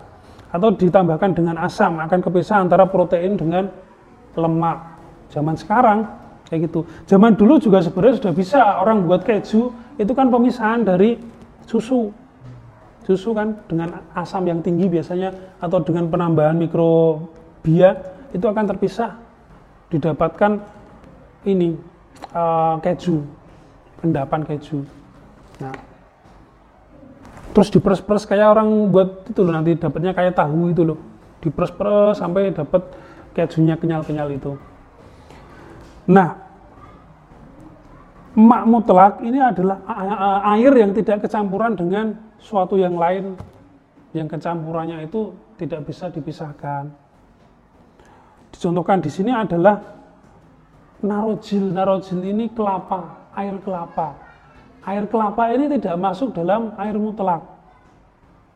Atau 0.52 0.76
ditambahkan 0.76 1.32
dengan 1.32 1.56
asam 1.64 1.96
akan 2.04 2.20
kepisah 2.20 2.60
antara 2.60 2.84
protein 2.84 3.40
dengan 3.40 3.72
lemak. 4.36 5.00
Zaman 5.32 5.56
sekarang 5.56 6.04
kayak 6.52 6.70
gitu. 6.70 6.84
Zaman 7.08 7.40
dulu 7.40 7.58
juga 7.58 7.80
sebenarnya 7.80 8.20
sudah 8.20 8.34
bisa 8.36 8.60
orang 8.84 9.08
buat 9.08 9.24
keju 9.24 9.72
itu 9.96 10.12
kan 10.12 10.28
pemisahan 10.28 10.84
dari 10.84 11.16
susu 11.66 12.12
susu 13.06 13.38
kan 13.38 13.62
dengan 13.70 14.02
asam 14.18 14.50
yang 14.50 14.66
tinggi 14.66 14.90
biasanya 14.90 15.30
atau 15.62 15.78
dengan 15.86 16.10
penambahan 16.10 16.58
mikrobia 16.58 18.02
itu 18.34 18.46
akan 18.46 18.66
terpisah 18.66 19.14
didapatkan 19.94 20.58
ini 21.46 21.78
uh, 22.34 22.82
keju 22.82 23.22
endapan 24.02 24.42
keju. 24.42 24.82
Nah 25.62 25.74
terus 27.56 27.72
diperes-peres 27.72 28.28
kayak 28.28 28.52
orang 28.52 28.68
buat 28.92 29.32
itu 29.32 29.40
loh 29.40 29.56
nanti 29.56 29.78
dapatnya 29.78 30.12
kayak 30.12 30.34
tahu 30.34 30.74
itu 30.74 30.82
loh. 30.82 31.00
Diperes-peres 31.40 32.18
sampai 32.18 32.52
dapat 32.52 32.84
kejunya 33.38 33.78
kenyal-kenyal 33.78 34.34
itu. 34.34 34.58
Nah 36.10 36.45
mak 38.36 38.64
mutlak 38.68 39.14
ini 39.24 39.40
adalah 39.40 39.80
air 40.56 40.72
yang 40.76 40.92
tidak 40.92 41.24
kecampuran 41.24 41.76
dengan 41.76 42.16
suatu 42.40 42.76
yang 42.76 43.00
lain 43.00 43.40
yang 44.12 44.28
kecampurannya 44.28 45.08
itu 45.08 45.32
tidak 45.56 45.88
bisa 45.88 46.12
dipisahkan 46.12 46.92
dicontohkan 48.56 49.04
di 49.04 49.12
sini 49.12 49.36
adalah 49.36 49.96
narojil. 51.04 51.76
Narojil 51.76 52.24
ini 52.24 52.48
kelapa, 52.56 53.30
air 53.36 53.60
kelapa. 53.60 54.16
Air 54.86 55.06
kelapa 55.12 55.52
ini 55.52 55.66
tidak 55.76 55.96
masuk 56.00 56.32
dalam 56.32 56.72
air 56.80 56.96
mutlak. 56.96 57.44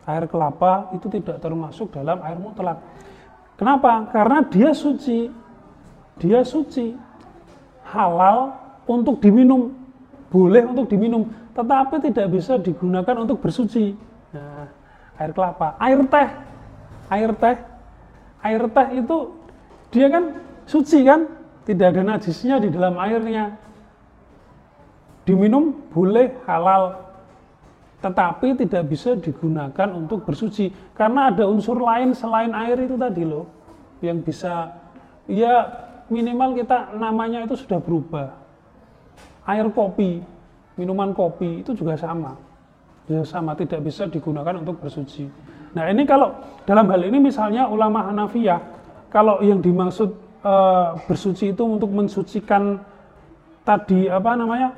Air 0.07 0.25
kelapa 0.25 0.89
itu 0.95 1.05
tidak 1.11 1.37
termasuk 1.43 1.91
dalam 1.91 2.17
air 2.23 2.39
mutlak. 2.39 2.79
Kenapa? 3.59 4.07
Karena 4.09 4.45
dia 4.47 4.71
suci. 4.71 5.27
Dia 6.21 6.41
suci. 6.47 6.95
Halal 7.89 8.53
untuk 8.89 9.21
diminum. 9.21 9.77
Boleh 10.33 10.65
untuk 10.65 10.89
diminum. 10.89 11.29
Tetapi 11.53 12.01
tidak 12.09 12.27
bisa 12.33 12.57
digunakan 12.57 13.15
untuk 13.21 13.37
bersuci. 13.37 13.93
Nah, 14.33 14.65
air 15.21 15.31
kelapa. 15.33 15.77
Air 15.77 16.01
teh. 16.09 16.29
Air 17.13 17.31
teh. 17.37 17.57
Air 18.41 18.63
teh 18.73 18.87
itu 18.97 19.17
dia 19.93 20.07
kan 20.09 20.23
suci 20.69 21.01
kan 21.01 21.25
tidak 21.65 21.97
ada 21.97 22.01
najisnya 22.15 22.61
di 22.61 22.69
dalam 22.69 22.97
airnya 23.01 23.57
diminum 25.25 25.73
boleh 25.93 26.33
halal 26.45 27.09
tetapi 27.99 28.55
tidak 28.55 28.87
bisa 28.87 29.13
digunakan 29.19 29.89
untuk 29.91 30.23
bersuci 30.23 30.71
karena 30.95 31.29
ada 31.29 31.45
unsur 31.45 31.77
lain 31.77 32.15
selain 32.15 32.55
air 32.55 32.79
itu 32.79 32.95
tadi 32.95 33.27
loh 33.27 33.45
yang 33.99 34.23
bisa 34.23 34.71
ya 35.27 35.67
minimal 36.07 36.55
kita 36.55 36.95
namanya 36.95 37.43
itu 37.43 37.59
sudah 37.59 37.77
berubah 37.83 38.38
air 39.49 39.65
kopi 39.73 40.21
minuman 40.79 41.11
kopi 41.11 41.65
itu 41.65 41.75
juga 41.75 41.99
sama. 41.99 42.39
Juga 43.03 43.27
sama 43.27 43.51
tidak 43.57 43.83
bisa 43.83 44.07
digunakan 44.07 44.55
untuk 44.61 44.79
bersuci. 44.79 45.27
Nah 45.75 45.89
ini 45.91 46.07
kalau 46.07 46.33
dalam 46.63 46.87
hal 46.87 47.01
ini 47.03 47.19
misalnya 47.19 47.67
ulama 47.67 48.07
Hanafiyah 48.07 48.61
kalau 49.11 49.43
yang 49.43 49.59
dimaksud 49.59 50.09
uh, 50.45 50.95
bersuci 51.09 51.51
itu 51.51 51.63
untuk 51.65 51.91
mensucikan 51.91 52.79
tadi 53.67 54.09
apa 54.09 54.31
namanya 54.33 54.69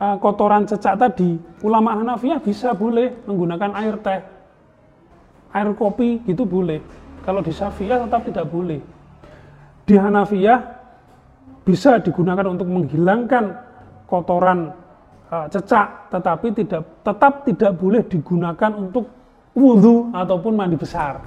uh, 0.00 0.16
kotoran 0.18 0.66
cecak 0.66 0.98
tadi 0.98 1.36
ulama 1.62 1.94
Hanafiyah 1.98 2.40
bisa 2.40 2.72
boleh 2.72 3.12
menggunakan 3.28 3.70
air 3.76 3.94
teh. 4.00 4.20
Air 5.50 5.74
kopi 5.74 6.22
gitu 6.24 6.46
boleh. 6.46 6.78
Kalau 7.26 7.42
di 7.44 7.52
Syafi'iyah 7.52 8.06
tetap 8.06 8.22
tidak 8.24 8.46
boleh. 8.48 8.80
Di 9.84 9.98
Hanafiyah 9.98 10.58
bisa 11.66 11.98
digunakan 11.98 12.46
untuk 12.48 12.70
menghilangkan 12.70 13.69
kotoran 14.10 14.74
uh, 15.30 15.46
cecak 15.46 16.10
tetapi 16.10 16.46
tidak 16.58 16.82
tetap 17.06 17.46
tidak 17.46 17.72
boleh 17.78 18.02
digunakan 18.02 18.70
untuk 18.74 19.06
wudhu 19.54 20.10
ataupun 20.10 20.52
mandi 20.58 20.74
besar 20.74 21.22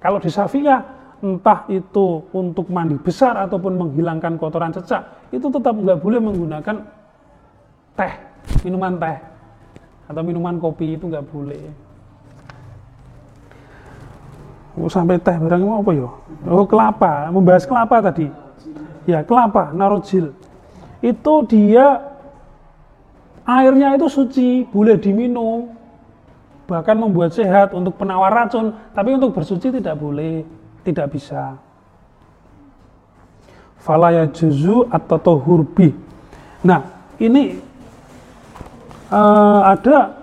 kalau 0.00 0.16
di 0.16 0.32
Syafi'iyah 0.32 0.98
entah 1.18 1.66
itu 1.66 2.22
untuk 2.30 2.70
mandi 2.70 2.94
besar 2.94 3.34
ataupun 3.34 3.74
menghilangkan 3.74 4.38
kotoran 4.38 4.70
cecak, 4.70 5.34
itu 5.34 5.50
tetap 5.50 5.74
nggak 5.74 5.98
boleh 5.98 6.20
menggunakan 6.22 6.76
teh, 7.98 8.12
minuman 8.62 8.94
teh 9.02 9.18
atau 10.06 10.22
minuman 10.22 10.62
kopi 10.62 10.94
itu 10.94 11.10
nggak 11.10 11.26
boleh. 11.26 11.62
Oh, 14.78 14.86
sampai 14.86 15.18
teh 15.18 15.34
barang 15.34 15.58
mau 15.66 15.82
apa 15.82 15.90
ya? 15.90 16.06
Oh 16.46 16.66
kelapa, 16.70 17.34
membahas 17.34 17.66
kelapa 17.66 17.98
tadi. 17.98 18.30
Ya 19.10 19.26
kelapa, 19.26 19.74
narojil. 19.74 20.30
Itu 20.98 21.46
dia 21.46 22.02
airnya 23.46 23.94
itu 23.94 24.06
suci, 24.10 24.66
boleh 24.68 24.98
diminum, 24.98 25.72
bahkan 26.68 26.98
membuat 26.98 27.32
sehat 27.32 27.72
untuk 27.72 27.96
penawar 27.96 28.34
racun, 28.34 28.76
tapi 28.92 29.16
untuk 29.16 29.32
bersuci 29.32 29.72
tidak 29.72 29.96
boleh 29.96 30.44
tidak 30.82 31.08
bisa. 31.14 31.56
Falaya 33.78 34.26
juzu 34.28 34.84
atau 34.90 35.38
hurbi 35.38 36.10
nah 36.58 36.82
ini 37.22 37.54
uh, 39.14 39.60
ada 39.62 40.18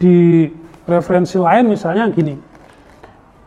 di 0.00 0.48
referensi 0.88 1.36
lain 1.36 1.68
misalnya 1.68 2.08
gini. 2.08 2.34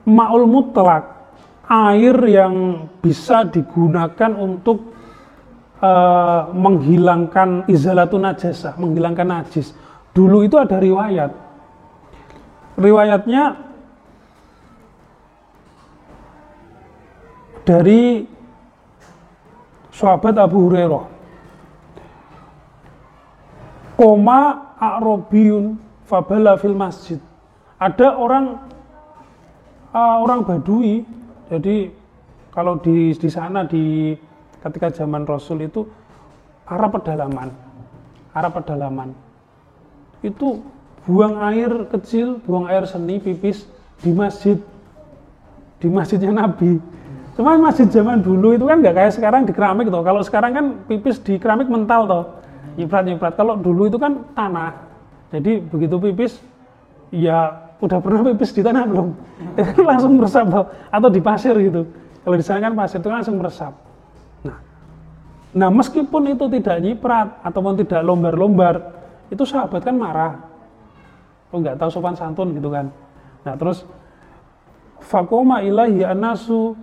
Ma'ul 0.06 0.46
mutlak 0.50 1.34
air 1.70 2.18
yang 2.28 2.86
bisa 3.00 3.48
digunakan 3.48 4.34
untuk 4.36 4.92
uh, 5.82 6.54
menghilangkan 6.54 7.66
izalatun 7.68 8.24
najasa 8.24 8.78
menghilangkan 8.78 9.28
najis 9.28 9.74
dulu 10.16 10.46
itu 10.46 10.56
ada 10.56 10.78
riwayat 10.78 11.34
riwayatnya 12.80 13.72
dari 17.62 18.26
sahabat 19.94 20.34
Abu 20.42 20.70
Hurairah. 20.70 21.06
Koma 24.02 24.74
A'robiyun 24.82 25.78
fabala 26.10 26.58
fil 26.58 26.74
masjid. 26.74 27.22
Ada 27.78 28.18
orang 28.18 28.58
uh, 29.94 30.18
orang 30.26 30.42
Badui, 30.42 31.06
jadi 31.54 31.94
kalau 32.50 32.82
di 32.82 33.14
di 33.14 33.30
sana 33.30 33.62
di 33.66 34.18
ketika 34.62 34.94
zaman 34.94 35.26
Rasul 35.26 35.66
itu 35.66 35.90
arah 36.70 36.90
pedalaman, 36.90 37.50
arah 38.32 38.52
pedalaman 38.54 39.12
itu 40.22 40.62
buang 41.10 41.42
air 41.50 41.90
kecil, 41.90 42.38
buang 42.46 42.70
air 42.70 42.86
seni, 42.86 43.18
pipis 43.18 43.66
di 44.06 44.14
masjid, 44.14 44.58
di 45.82 45.90
masjidnya 45.90 46.30
Nabi 46.30 46.78
Cuma 47.42 47.56
masjid 47.56 47.88
zaman 47.88 48.20
dulu 48.20 48.54
itu 48.54 48.68
kan 48.68 48.84
nggak 48.84 48.96
kayak 48.96 49.14
sekarang 49.16 49.42
di 49.48 49.54
keramik 49.56 49.88
toh. 49.88 50.04
Kalau 50.04 50.22
sekarang 50.22 50.52
kan 50.52 50.66
pipis 50.86 51.18
di 51.24 51.40
keramik 51.40 51.72
mental 51.72 52.06
toh. 52.06 52.24
Nyiprat 52.76 53.08
nyiprat. 53.08 53.34
Kalau 53.40 53.56
dulu 53.56 53.88
itu 53.88 53.96
kan 53.96 54.28
tanah. 54.36 54.76
Jadi 55.32 55.64
begitu 55.64 55.96
pipis 55.96 56.38
ya 57.10 57.72
udah 57.80 57.98
pernah 58.04 58.28
pipis 58.30 58.52
di 58.52 58.62
tanah 58.62 58.84
belum? 58.84 59.16
Langsung 59.90 60.20
meresap. 60.20 60.54
Atau 60.92 61.10
di 61.10 61.18
pasir 61.24 61.56
gitu. 61.56 61.88
Kalau 62.22 62.36
di 62.36 62.44
sana 62.44 62.60
kan 62.62 62.78
pasir 62.78 63.02
itu 63.02 63.10
langsung 63.10 63.42
meresap. 63.42 63.74
Nah, 65.52 65.68
meskipun 65.68 66.32
itu 66.32 66.48
tidak 66.60 66.78
nyiprat 66.80 67.44
ataupun 67.44 67.76
tidak 67.84 68.02
lombar-lombar, 68.08 69.02
itu 69.32 69.44
sahabat 69.48 69.82
kan 69.88 69.96
marah. 69.96 70.34
oh 71.52 71.60
nggak 71.60 71.80
tahu 71.80 71.90
sopan 71.92 72.16
santun 72.16 72.56
gitu 72.56 72.72
kan. 72.72 72.92
Nah 73.44 73.56
terus 73.56 73.84
fakoma 75.04 75.64
ilahi 75.64 76.04
anasu 76.06 76.76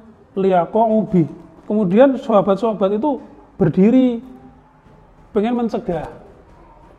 ubi 0.73 1.25
kemudian 1.64 2.16
sahabat-sahabat 2.21 3.01
itu 3.01 3.21
berdiri 3.61 4.21
pengen 5.33 5.57
mencegah. 5.57 6.09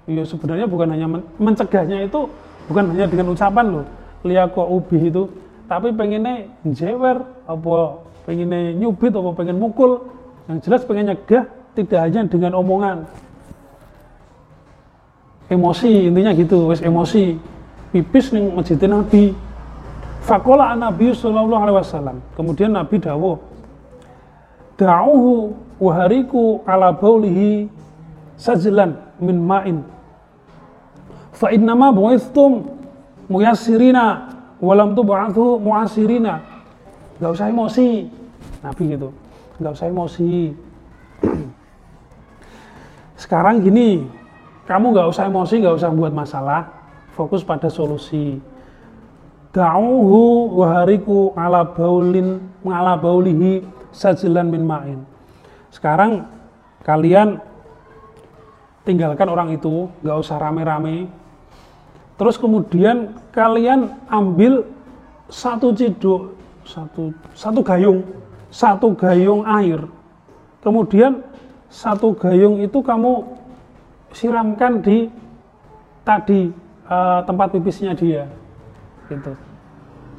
Ya 0.09 0.23
sebenarnya 0.25 0.65
bukan 0.65 0.89
hanya 0.89 1.05
men 1.05 1.21
mencegahnya 1.37 2.09
itu 2.09 2.29
bukan 2.65 2.93
hanya 2.93 3.05
dengan 3.05 3.33
ucapan 3.33 3.65
loh 3.69 3.85
ubi 4.65 4.97
itu 5.05 5.29
tapi 5.69 5.93
pengennya 5.93 6.49
jewer 6.65 7.21
apa 7.45 8.01
pengennya 8.25 8.73
nyubit 8.77 9.13
apa 9.13 9.29
pengen 9.33 9.57
mukul. 9.57 10.09
Yang 10.49 10.65
jelas 10.65 10.81
pengen 10.81 11.13
nyegah 11.13 11.45
tidak 11.77 11.99
hanya 12.09 12.25
dengan 12.25 12.57
omongan. 12.57 13.05
Emosi 15.49 16.09
intinya 16.09 16.33
gitu 16.33 16.69
wes 16.69 16.81
emosi. 16.81 17.37
Pipis 17.89 18.29
nih 18.29 18.53
masjid 18.53 18.77
Nabi. 18.85 19.33
Fakola 20.21 20.77
Nabi 20.77 21.09
Sallallahu 21.09 21.63
Alaihi 21.65 21.77
Wasallam. 21.81 22.17
Kemudian 22.37 22.69
Nabi 22.69 23.01
dawo 23.01 23.41
da'uhu 24.77 25.57
wahariku 25.81 26.61
ala 26.69 26.93
baulihi 26.93 27.65
sajlan 28.37 28.93
min 29.17 29.41
ma'in. 29.41 29.81
Fa 31.33 31.49
innama 31.49 31.89
bu'ithtum 31.89 32.69
muyassirina 33.25 34.37
walam 34.61 34.93
tub'athu 34.93 35.57
mu'asirina 35.57 36.45
nggak 37.17 37.31
usah 37.33 37.49
emosi. 37.49 38.05
Nabi 38.61 38.83
gitu. 38.85 39.09
Nggak 39.57 39.71
usah 39.75 39.87
emosi 39.89 40.53
sekarang 43.19 43.59
gini 43.59 44.07
kamu 44.63 44.95
nggak 44.95 45.09
usah 45.11 45.27
emosi 45.27 45.59
nggak 45.59 45.75
usah 45.81 45.89
buat 45.91 46.13
masalah. 46.15 46.71
Fokus 47.17 47.43
pada 47.43 47.67
solusi. 47.67 48.39
Da'uhu 49.49 50.55
wahariku 50.61 51.33
ala 51.33 51.65
baulin 51.65 52.39
ala 52.63 52.93
baulihi 52.95 53.65
sajlan 53.89 54.53
min 54.53 54.63
ma'in. 54.63 54.99
Sekarang 55.73 56.29
kalian 56.85 57.41
tinggalkan 58.85 59.25
orang 59.25 59.49
itu 59.57 59.89
nggak 60.05 60.17
usah 60.21 60.37
rame-rame. 60.37 61.09
Terus 62.15 62.37
kemudian 62.37 63.19
kalian 63.33 63.99
ambil 64.07 64.63
satu 65.27 65.73
ciduk 65.73 66.37
satu 66.61 67.09
satu 67.33 67.59
gayung 67.65 68.05
satu 68.53 68.93
gayung 68.93 69.43
air. 69.49 69.81
Kemudian 70.61 71.25
satu 71.69 72.17
gayung 72.17 72.59
itu 72.59 72.81
kamu 72.81 73.21
siramkan 74.09 74.81
di 74.81 75.05
tadi 76.01 76.49
uh, 76.89 77.21
tempat 77.23 77.53
pipisnya 77.53 77.93
dia 77.93 78.25
gitu. 79.09 79.33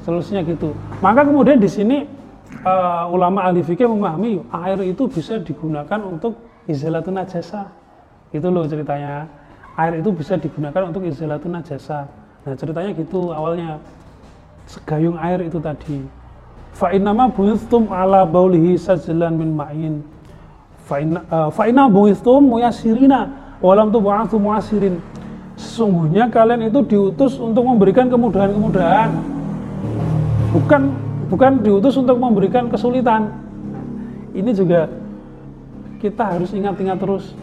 Solusinya 0.06 0.40
gitu. 0.46 0.72
Maka 1.02 1.26
kemudian 1.26 1.60
di 1.60 1.68
sini 1.68 2.06
uh, 2.62 3.10
ulama 3.10 3.44
ahli 3.50 3.60
fikih 3.60 3.90
memahami 3.90 4.40
air 4.64 4.78
itu 4.86 5.10
bisa 5.10 5.42
digunakan 5.42 6.00
untuk 6.00 6.38
izalatun 6.70 7.18
najasa. 7.18 7.66
Itu 8.30 8.48
loh 8.48 8.64
ceritanya. 8.70 9.26
Air 9.78 10.02
itu 10.02 10.10
bisa 10.14 10.38
digunakan 10.38 10.88
untuk 10.88 11.02
izalatun 11.04 11.58
najasa. 11.58 12.06
Nah 12.46 12.54
ceritanya 12.54 12.94
gitu 12.94 13.34
awalnya. 13.34 13.82
Segayung 14.70 15.18
air 15.18 15.42
itu 15.42 15.58
tadi. 15.58 16.06
Fa 16.70 16.94
innama 16.94 17.26
buistum 17.26 17.90
ala 17.90 18.22
baulihi 18.22 18.78
sajlan 18.78 19.34
min 19.34 19.50
ma'in 19.58 19.98
fa 20.84 20.96
inna 21.00 21.20
uh, 21.28 21.48
fa 21.52 21.68
inna 21.68 21.86
buistum 21.88 22.44
muyasirina 22.44 23.28
walam 23.60 23.92
tubu'athu 23.92 24.40
muasirin 24.40 24.98
sesungguhnya 25.60 26.32
kalian 26.32 26.72
itu 26.72 26.80
diutus 26.88 27.36
untuk 27.36 27.68
memberikan 27.68 28.08
kemudahan-kemudahan. 28.08 29.12
Bukan 30.56 30.82
bukan 31.28 31.52
diutus 31.60 31.94
untuk 32.00 32.16
memberikan 32.16 32.72
kesulitan. 32.72 33.28
Ini 34.32 34.50
juga 34.56 34.88
kita 36.00 36.36
harus 36.36 36.50
ingat-ingat 36.56 36.96
terus. 36.96 37.36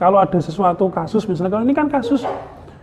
Kalau 0.00 0.18
ada 0.18 0.40
sesuatu 0.40 0.88
kasus 0.88 1.28
misalnya 1.28 1.52
kalau 1.52 1.64
ini 1.68 1.76
kan 1.76 1.86
kasus 1.86 2.24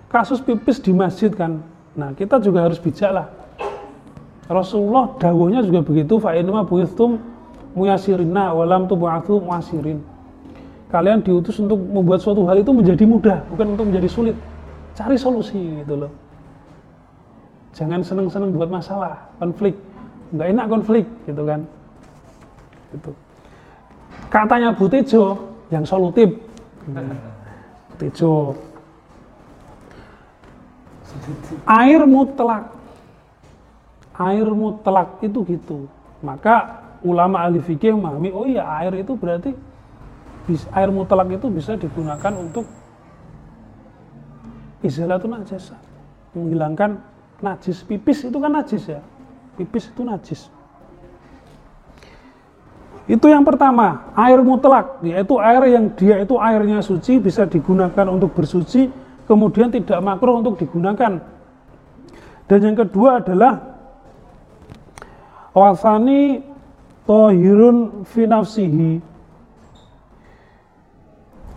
kasus 0.07 0.39
pipis 0.39 0.79
di 0.79 0.93
masjid 0.93 1.33
kan. 1.33 1.59
Nah 1.97 2.13
kita 2.13 2.37
juga 2.39 2.69
harus 2.69 2.77
bijak 2.79 3.11
lah. 3.11 3.27
Rasulullah 4.47 5.13
dawuhnya 5.17 5.61
juga 5.65 5.83
begitu 5.83 6.17
fa 6.21 6.37
inna 6.37 6.63
buithum 6.63 7.21
muyasirina 7.73 8.53
walam 8.53 8.85
tubu'athu 8.89 9.41
muasirin. 9.41 10.01
Kalian 10.89 11.21
diutus 11.21 11.61
untuk 11.61 11.77
membuat 11.77 12.21
suatu 12.21 12.45
hal 12.49 12.57
itu 12.57 12.73
menjadi 12.73 13.05
mudah, 13.05 13.45
bukan 13.53 13.77
untuk 13.77 13.93
menjadi 13.93 14.09
sulit. 14.09 14.37
Cari 14.97 15.15
solusi 15.15 15.85
gitu 15.85 16.05
loh. 16.05 16.11
Jangan 17.77 18.01
seneng-seneng 18.01 18.57
buat 18.57 18.73
masalah, 18.73 19.29
konflik. 19.37 19.77
Nggak 20.33 20.47
enak 20.49 20.65
konflik 20.65 21.05
gitu 21.29 21.41
kan. 21.45 21.61
Gitu. 22.89 23.11
Katanya 24.33 24.73
Bu 24.73 24.89
Tejo 24.89 25.53
yang 25.69 25.85
solutif. 25.85 26.33
Tejo. 28.01 28.57
Air 31.69 32.09
mutlak 32.09 32.79
air 34.19 34.47
mutlak 34.51 35.23
itu 35.23 35.47
gitu 35.47 35.87
maka 36.19 36.83
ulama 37.03 37.47
ahli 37.47 37.63
fikih 37.63 37.95
memahami 37.95 38.29
oh 38.35 38.45
iya 38.47 38.67
air 38.83 38.93
itu 38.99 39.15
berarti 39.15 39.55
air 40.73 40.89
mutlak 40.89 41.29
itu 41.29 41.47
bisa 41.53 41.77
digunakan 41.77 42.33
untuk 42.33 42.65
izalatun 44.81 45.37
najis. 45.37 45.75
Menghilangkan 46.33 47.01
najis. 47.43 47.85
Pipis 47.85 48.25
itu 48.25 48.37
kan 48.41 48.51
najis 48.53 48.83
ya? 48.89 49.01
Pipis 49.59 49.91
itu 49.91 50.01
najis. 50.01 50.41
Itu 53.09 53.25
yang 53.25 53.41
pertama 53.41 54.13
air 54.13 54.37
mutlak 54.45 55.01
yaitu 55.01 55.41
air 55.41 55.65
yang 55.65 55.89
dia 55.97 56.21
itu 56.21 56.37
airnya 56.37 56.85
suci 56.85 57.17
bisa 57.17 57.49
digunakan 57.49 58.05
untuk 58.05 58.37
bersuci 58.37 58.85
kemudian 59.25 59.73
tidak 59.73 59.97
makruh 60.01 60.41
untuk 60.41 60.61
digunakan. 60.61 61.17
Dan 62.49 62.59
yang 62.65 62.77
kedua 62.77 63.21
adalah 63.21 63.61
wasani 65.53 66.41
tohirun 67.09 68.05
finafsihi 68.05 69.01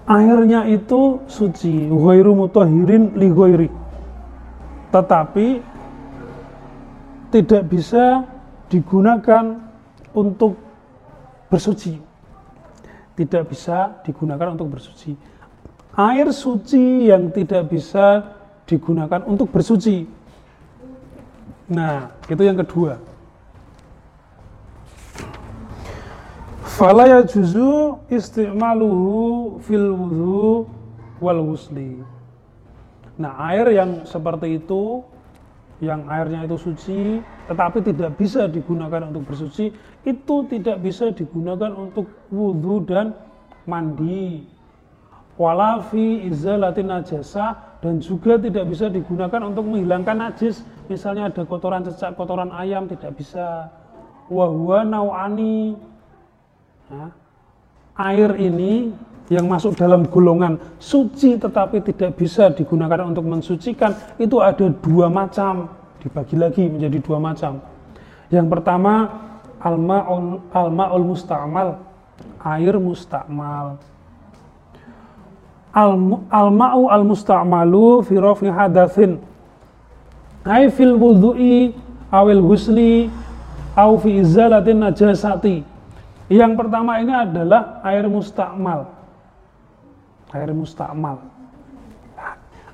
airnya 0.07 0.67
itu 0.69 1.23
suci. 1.31 1.89
Ghairu 1.89 2.33
mutahhirin 2.35 3.15
li 3.15 3.29
ghairi. 3.31 3.69
Tetapi 4.93 5.47
tidak 7.33 7.63
bisa 7.69 8.27
digunakan 8.69 9.57
untuk 10.13 10.57
bersuci. 11.49 11.97
Tidak 13.17 13.45
bisa 13.49 14.01
digunakan 14.05 14.57
untuk 14.57 14.73
bersuci. 14.77 15.17
Air 15.93 16.33
suci 16.33 17.13
yang 17.13 17.29
tidak 17.29 17.69
bisa 17.69 18.25
digunakan 18.65 19.21
untuk 19.29 19.53
bersuci. 19.53 20.09
Nah 21.73 22.09
itu 22.29 22.41
yang 22.41 22.57
kedua 22.57 23.12
fala 26.63 27.11
yajuzu 27.11 27.99
istimaluhu 28.09 29.59
fil 29.67 29.91
wudhu 29.93 30.67
wal 31.19 31.41
wusli. 31.43 31.99
Nah 33.19 33.35
air 33.53 33.71
yang 33.75 34.07
seperti 34.07 34.63
itu 34.63 35.03
yang 35.83 36.07
airnya 36.07 36.47
itu 36.47 36.55
suci 36.55 37.19
tetapi 37.51 37.83
tidak 37.83 38.15
bisa 38.15 38.47
digunakan 38.47 39.11
untuk 39.11 39.27
bersuci 39.27 39.75
itu 40.07 40.37
tidak 40.47 40.79
bisa 40.79 41.11
digunakan 41.11 41.75
untuk 41.75 42.07
wudhu 42.31 42.87
dan 42.87 43.15
mandi. 43.67 44.47
Walafi 45.41 46.29
izalatin 46.29 46.93
najasa 46.93 47.57
dan 47.83 47.99
juga 47.99 48.39
tidak 48.39 48.69
bisa 48.69 48.87
digunakan 48.87 49.43
untuk 49.43 49.65
menghilangkan 49.67 50.31
najis. 50.31 50.63
Misalnya 50.87 51.33
ada 51.33 51.43
kotoran 51.43 51.83
cecak 51.83 52.15
kotoran 52.15 52.53
ayam 52.55 52.87
tidak 52.87 53.17
bisa. 53.19 53.73
Wahwa 54.31 54.87
nau'ani 54.87 55.75
Nah, 56.93 57.09
air 57.97 58.37
ini 58.37 58.93
yang 59.33 59.49
masuk 59.49 59.73
dalam 59.81 60.05
golongan 60.05 60.61
suci 60.77 61.41
tetapi 61.41 61.81
tidak 61.81 62.21
bisa 62.21 62.53
digunakan 62.53 63.09
untuk 63.09 63.25
mensucikan 63.25 63.97
itu 64.21 64.37
ada 64.45 64.69
dua 64.69 65.09
macam. 65.09 65.73
Dibagi 66.05 66.37
lagi 66.37 66.69
menjadi 66.69 67.01
dua 67.01 67.17
macam. 67.17 67.65
Yang 68.29 68.47
pertama 68.53 69.09
almaul 69.57 70.45
almaul 70.53 71.17
musta'mal. 71.17 71.81
Air 72.45 72.77
musta'mal. 72.77 73.81
Alma'u 76.29 76.93
al 76.93 77.09
musta'malu 77.09 78.05
fi 78.05 78.21
rafi 78.21 78.53
hadatsin. 78.53 79.17
Ai 80.45 80.69
fil 80.69 80.93
wudhu'i 80.93 81.73
awil 82.13 82.45
husli 82.45 83.09
au 83.73 83.97
fi 83.97 84.21
izalatin 84.21 84.85
najasati 84.85 85.72
yang 86.33 86.57
pertama 86.57 86.97
ini 86.97 87.13
adalah 87.13 87.85
air 87.85 88.09
mustakmal. 88.09 88.89
Air 90.33 90.57
mustakmal. 90.57 91.21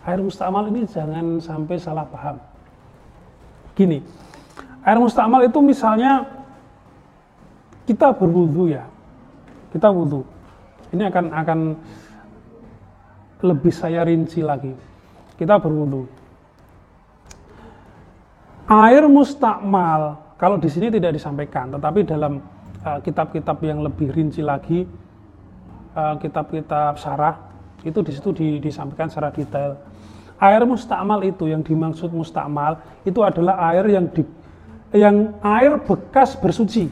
air 0.09 0.25
mustamal 0.25 0.65
ini 0.73 0.89
jangan 0.89 1.37
sampai 1.37 1.77
salah 1.77 2.09
paham. 2.09 2.41
Gini, 3.77 4.01
air 4.81 4.97
mustamal 4.97 5.45
itu 5.45 5.61
misalnya 5.61 6.25
kita 7.85 8.17
berwudu 8.17 8.73
ya, 8.73 8.89
kita 9.69 9.93
wudhu. 9.93 10.25
Ini 10.97 11.13
akan 11.13 11.25
akan 11.29 11.59
lebih 13.45 13.73
saya 13.75 14.01
rinci 14.09 14.41
lagi. 14.41 14.73
Kita 15.37 15.61
berwudhu. 15.61 16.09
Air 18.69 19.05
mustakmal, 19.13 20.21
kalau 20.41 20.57
di 20.57 20.69
sini 20.73 20.89
tidak 20.89 21.17
disampaikan, 21.21 21.73
tetapi 21.73 22.05
dalam 22.05 22.41
uh, 22.85 22.99
kitab-kitab 23.03 23.57
uh, 23.59 23.65
yang 23.65 23.81
lebih 23.83 24.11
rinci 24.11 24.43
lagi, 24.43 24.85
uh, 25.95 26.15
kitab-kitab 26.19 26.95
uh, 26.95 27.01
syarah, 27.01 27.35
itu 27.83 27.99
di 28.03 28.11
situ 28.13 28.31
di, 28.35 28.47
disampaikan 28.59 29.07
secara 29.07 29.31
detail. 29.31 29.79
Air 30.39 30.63
mustakmal 30.63 31.23
itu 31.27 31.51
yang 31.51 31.67
dimaksud 31.67 32.15
mustakmal 32.15 32.79
itu 33.03 33.19
adalah 33.27 33.59
air 33.75 33.91
yang 33.91 34.07
di, 34.07 34.23
yang 34.95 35.35
air 35.43 35.83
bekas 35.83 36.39
bersuci. 36.39 36.87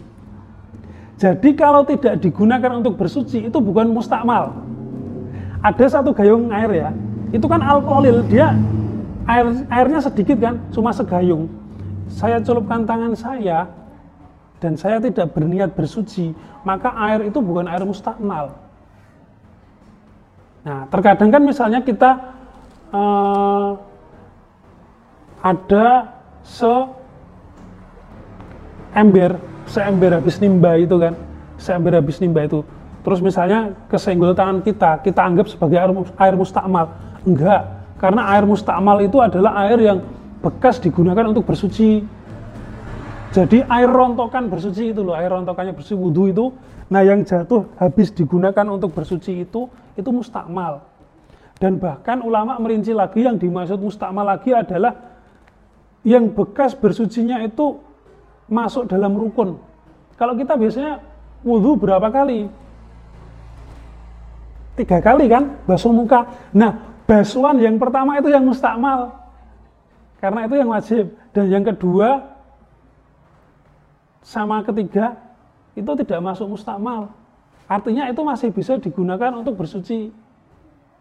Jadi 1.16 1.55
kalau 1.57 1.87
tidak 1.87 2.20
digunakan 2.20 2.76
untuk 2.76 2.99
bersuci 2.99 3.47
itu 3.47 3.59
bukan 3.62 3.89
mustakmal. 3.89 4.53
Ada 5.62 5.99
satu 5.99 6.12
gayung 6.12 6.53
air 6.53 6.70
ya, 6.74 6.91
itu 7.32 7.47
kan 7.49 7.62
alkoholil, 7.62 8.26
dia 8.26 8.53
air 9.26 9.47
airnya 9.72 9.99
sedikit 10.03 10.37
kan, 10.39 10.61
cuma 10.70 10.93
segayung 10.93 11.49
saya 12.07 12.39
celupkan 12.39 12.87
tangan 12.87 13.12
saya 13.18 13.66
dan 14.61 14.72
saya 14.74 14.96
tidak 15.02 15.36
berniat 15.36 15.76
bersuci, 15.76 16.32
maka 16.64 16.92
air 17.11 17.28
itu 17.28 17.38
bukan 17.40 17.68
air 17.68 17.84
mustakmal. 17.84 18.57
Nah, 20.66 20.88
terkadang 20.90 21.30
kan 21.30 21.42
misalnya 21.44 21.80
kita 21.84 22.11
uh, 22.90 23.78
ada 25.44 26.11
se 26.42 26.74
ember, 28.96 29.38
seember 29.68 30.11
habis 30.18 30.40
nimba 30.42 30.74
itu 30.80 30.96
kan, 30.98 31.14
seember 31.61 31.94
habis 31.94 32.18
nimba 32.18 32.48
itu. 32.48 32.64
Terus 33.07 33.22
misalnya 33.22 33.70
kesenggol 33.86 34.34
tangan 34.34 34.64
kita, 34.66 34.98
kita 35.07 35.20
anggap 35.22 35.46
sebagai 35.46 35.78
air, 35.78 35.94
air 36.18 36.34
mustakmal. 36.34 36.90
Enggak, 37.22 37.62
karena 38.02 38.22
air 38.34 38.42
mustakmal 38.42 38.98
itu 38.98 39.22
adalah 39.22 39.54
air 39.68 39.78
yang 39.78 40.02
bekas 40.42 40.82
digunakan 40.82 41.30
untuk 41.30 41.46
bersuci. 41.46 42.02
Jadi 43.34 43.62
air 43.66 43.90
rontokan 43.90 44.46
bersuci 44.48 44.94
itu 44.94 45.00
loh, 45.02 45.14
air 45.16 45.28
rontokannya 45.28 45.74
bersuci 45.74 45.98
wudhu 45.98 46.30
itu, 46.30 46.44
nah 46.88 47.02
yang 47.02 47.26
jatuh 47.26 47.66
habis 47.76 48.14
digunakan 48.14 48.66
untuk 48.70 48.94
bersuci 48.94 49.44
itu, 49.44 49.66
itu 49.98 50.10
mustakmal. 50.12 50.84
Dan 51.56 51.80
bahkan 51.80 52.20
ulama 52.20 52.60
merinci 52.60 52.92
lagi 52.92 53.24
yang 53.24 53.40
dimaksud 53.40 53.80
mustakmal 53.80 54.24
lagi 54.24 54.52
adalah 54.52 55.16
yang 56.04 56.28
bekas 56.30 56.76
bersucinya 56.76 57.42
itu 57.42 57.80
masuk 58.46 58.86
dalam 58.86 59.16
rukun. 59.16 59.58
Kalau 60.14 60.36
kita 60.38 60.54
biasanya 60.54 61.02
wudhu 61.42 61.76
berapa 61.76 62.08
kali? 62.12 62.46
Tiga 64.76 65.00
kali 65.00 65.24
kan, 65.26 65.56
basuh 65.64 65.92
muka. 65.92 66.28
Nah, 66.52 66.76
basuhan 67.08 67.56
yang 67.58 67.80
pertama 67.80 68.20
itu 68.20 68.28
yang 68.28 68.44
mustakmal 68.44 69.16
karena 70.20 70.44
itu 70.44 70.54
yang 70.60 70.68
wajib. 70.68 71.04
Dan 71.32 71.52
yang 71.52 71.64
kedua, 71.64 72.36
sama 74.26 74.58
ketiga, 74.66 75.14
itu 75.78 75.86
tidak 76.02 76.18
masuk 76.18 76.58
mustakmal. 76.58 77.14
Artinya 77.70 78.10
itu 78.10 78.18
masih 78.26 78.50
bisa 78.50 78.74
digunakan 78.82 79.30
untuk 79.38 79.54
bersuci. 79.54 80.10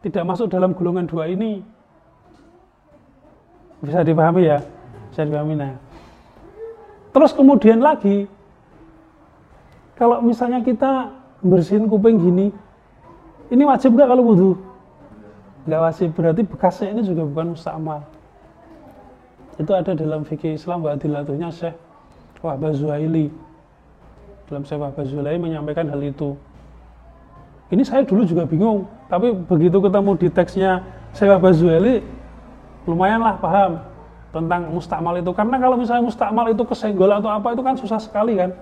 Tidak 0.05 0.21
masuk 0.21 0.53
dalam 0.53 0.77
golongan 0.77 1.09
dua 1.09 1.25
ini. 1.25 1.65
Bisa 3.81 4.05
dipahami 4.05 4.45
ya? 4.45 4.61
Bisa 5.09 5.25
dipahami 5.25 5.57
nah. 5.57 5.73
Terus 7.09 7.33
kemudian 7.33 7.81
lagi, 7.81 8.29
kalau 9.97 10.21
misalnya 10.21 10.61
kita 10.61 11.09
bersihin 11.41 11.89
kuping 11.89 12.21
gini, 12.21 12.53
ini 13.49 13.63
wajib 13.65 13.97
nggak 13.97 14.09
kalau 14.13 14.21
wudhu? 14.21 14.51
Nggak 15.65 15.81
wajib, 15.81 16.09
berarti 16.13 16.41
bekasnya 16.45 16.93
ini 16.93 17.01
juga 17.01 17.25
bukan 17.25 17.57
mustakmal 17.57 18.05
itu 19.55 19.71
ada 19.71 19.95
dalam 19.95 20.27
fikih 20.27 20.59
Islam 20.59 20.83
wa 20.83 20.91
adilatunya 20.91 21.47
Syekh 21.47 21.75
Wahbah 22.45 22.71
Zuhaili 22.77 23.33
dalam 24.45 24.61
Syekh 24.61 24.77
Wahbah 24.77 25.03
Zuhaili 25.03 25.41
menyampaikan 25.41 25.89
hal 25.89 26.01
itu. 26.05 26.37
Ini 27.73 27.81
saya 27.81 28.05
dulu 28.05 28.21
juga 28.23 28.45
bingung 28.45 28.85
tapi 29.09 29.33
begitu 29.33 29.81
ketemu 29.81 30.11
di 30.21 30.27
teksnya 30.29 30.71
Syekh 31.17 31.33
Wahbah 31.33 31.53
Zuhaili 31.57 32.05
lumayan 32.85 33.25
lah 33.25 33.41
paham 33.41 33.81
tentang 34.29 34.69
mustakmal 34.69 35.17
itu. 35.17 35.33
Karena 35.33 35.57
kalau 35.57 35.75
misalnya 35.81 36.05
mustakmal 36.05 36.45
itu 36.53 36.61
kesenggol 36.61 37.09
atau 37.09 37.33
apa 37.33 37.57
itu 37.57 37.61
kan 37.65 37.75
susah 37.75 37.97
sekali 37.97 38.37
kan? 38.37 38.53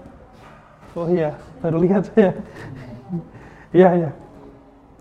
Oh 0.96 1.10
iya 1.12 1.36
baru 1.60 1.84
lihat 1.84 2.08
saya. 2.14 2.32
Iya 3.74 3.90
iya. 3.98 4.10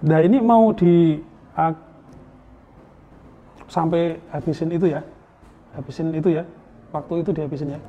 Nah 0.03 0.19
ini 0.25 0.41
mau 0.41 0.73
di 0.73 1.21
uh, 1.55 1.77
sampai 3.69 4.19
habisin 4.33 4.73
itu 4.73 4.91
ya. 4.91 5.05
Habisin 5.77 6.11
itu 6.11 6.33
ya. 6.33 6.43
Waktu 6.91 7.21
itu 7.21 7.31
dihabisin 7.37 7.77
ya 7.77 7.81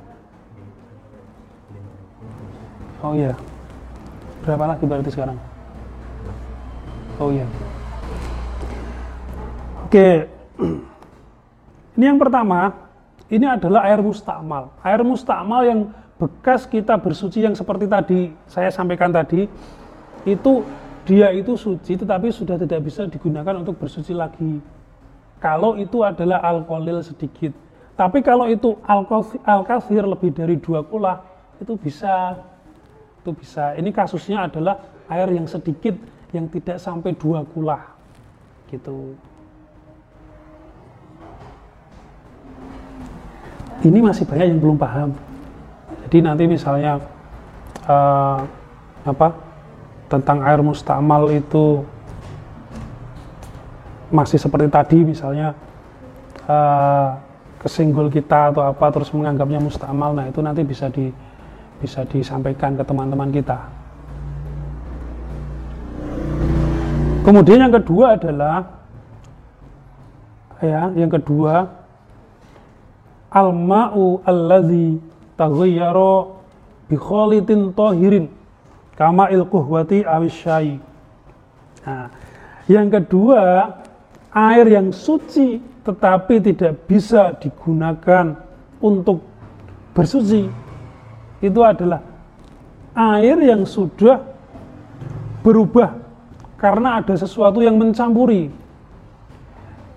oh 3.04 3.12
iya. 3.12 3.36
Berapa 4.40 4.64
lagi 4.72 4.84
berarti 4.88 5.10
sekarang? 5.12 5.36
Oh 7.20 7.28
iya. 7.28 7.44
Oke. 9.84 10.08
Ini 11.94 12.10
yang 12.10 12.18
pertama 12.18 12.74
ini 13.30 13.46
adalah 13.46 13.86
air 13.86 14.02
mustakmal. 14.02 14.74
Air 14.82 15.06
mustakmal 15.06 15.62
yang 15.62 15.80
bekas 16.18 16.66
kita 16.66 16.98
bersuci 16.98 17.42
yang 17.42 17.54
seperti 17.54 17.86
tadi 17.86 18.20
saya 18.50 18.70
sampaikan 18.70 19.10
tadi 19.10 19.50
itu 20.22 20.52
dia 21.06 21.34
itu 21.34 21.58
suci 21.58 21.98
tetapi 21.98 22.30
sudah 22.30 22.58
tidak 22.58 22.82
bisa 22.86 23.06
digunakan 23.06 23.62
untuk 23.62 23.78
bersuci 23.78 24.10
lagi. 24.10 24.58
Kalau 25.38 25.76
itu 25.76 26.02
adalah 26.02 26.42
alkoholil 26.42 27.04
sedikit. 27.04 27.52
Tapi 27.94 28.26
kalau 28.26 28.50
itu 28.50 28.74
alkasir 29.46 30.02
lebih 30.02 30.34
dari 30.34 30.58
dua 30.58 30.82
kula, 30.82 31.22
itu 31.62 31.78
bisa. 31.78 32.34
Itu 33.24 33.32
bisa. 33.32 33.72
Ini 33.80 33.88
kasusnya 33.88 34.52
adalah 34.52 34.84
air 35.08 35.32
yang 35.32 35.48
sedikit, 35.48 35.96
yang 36.36 36.44
tidak 36.52 36.76
sampai 36.76 37.16
dua 37.16 37.40
kula. 37.40 37.80
Gitu. 38.68 39.16
Ini 43.80 43.98
masih 44.04 44.28
banyak 44.28 44.52
yang 44.52 44.60
belum 44.60 44.76
paham. 44.76 45.16
Jadi 46.04 46.20
nanti 46.20 46.44
misalnya 46.44 47.00
uh, 47.88 48.44
apa 49.08 49.32
tentang 50.12 50.44
air 50.44 50.60
mustamal 50.60 51.32
itu 51.32 51.80
masih 54.12 54.36
seperti 54.36 54.68
tadi 54.68 54.98
misalnya 55.00 55.56
uh, 56.44 57.16
kesenggol 57.60 58.12
kita 58.12 58.52
atau 58.52 58.68
apa 58.68 58.92
terus 58.92 59.08
menganggapnya 59.16 59.58
mustamal 59.64 60.12
nah 60.12 60.28
itu 60.28 60.44
nanti 60.44 60.60
bisa 60.60 60.92
di 60.92 61.08
bisa 61.82 62.06
disampaikan 62.06 62.78
ke 62.78 62.84
teman-teman 62.86 63.30
kita. 63.34 63.58
Kemudian 67.24 67.64
yang 67.64 67.72
kedua 67.72 68.20
adalah 68.20 68.84
ya 70.60 70.92
yang 70.96 71.10
kedua 71.12 71.66
al-ma'u 73.32 74.22
alladzi 74.24 75.00
taghayyara 75.34 76.30
bi 76.86 76.96
khalitin 76.96 77.72
tahirin 77.72 78.28
kama 78.94 79.32
ilquhwati 79.32 80.06
awisyai 80.06 80.78
nah 81.84 82.08
yang 82.70 82.88
kedua 82.88 83.72
air 84.32 84.66
yang 84.70 84.88
suci 84.94 85.60
tetapi 85.84 86.40
tidak 86.40 86.88
bisa 86.88 87.36
digunakan 87.36 88.36
untuk 88.80 89.20
bersuci 89.92 90.48
itu 91.42 91.60
adalah 91.62 92.02
air 92.94 93.38
yang 93.42 93.66
sudah 93.66 94.22
berubah 95.42 95.98
karena 96.56 97.02
ada 97.02 97.14
sesuatu 97.18 97.60
yang 97.60 97.76
mencampuri. 97.76 98.48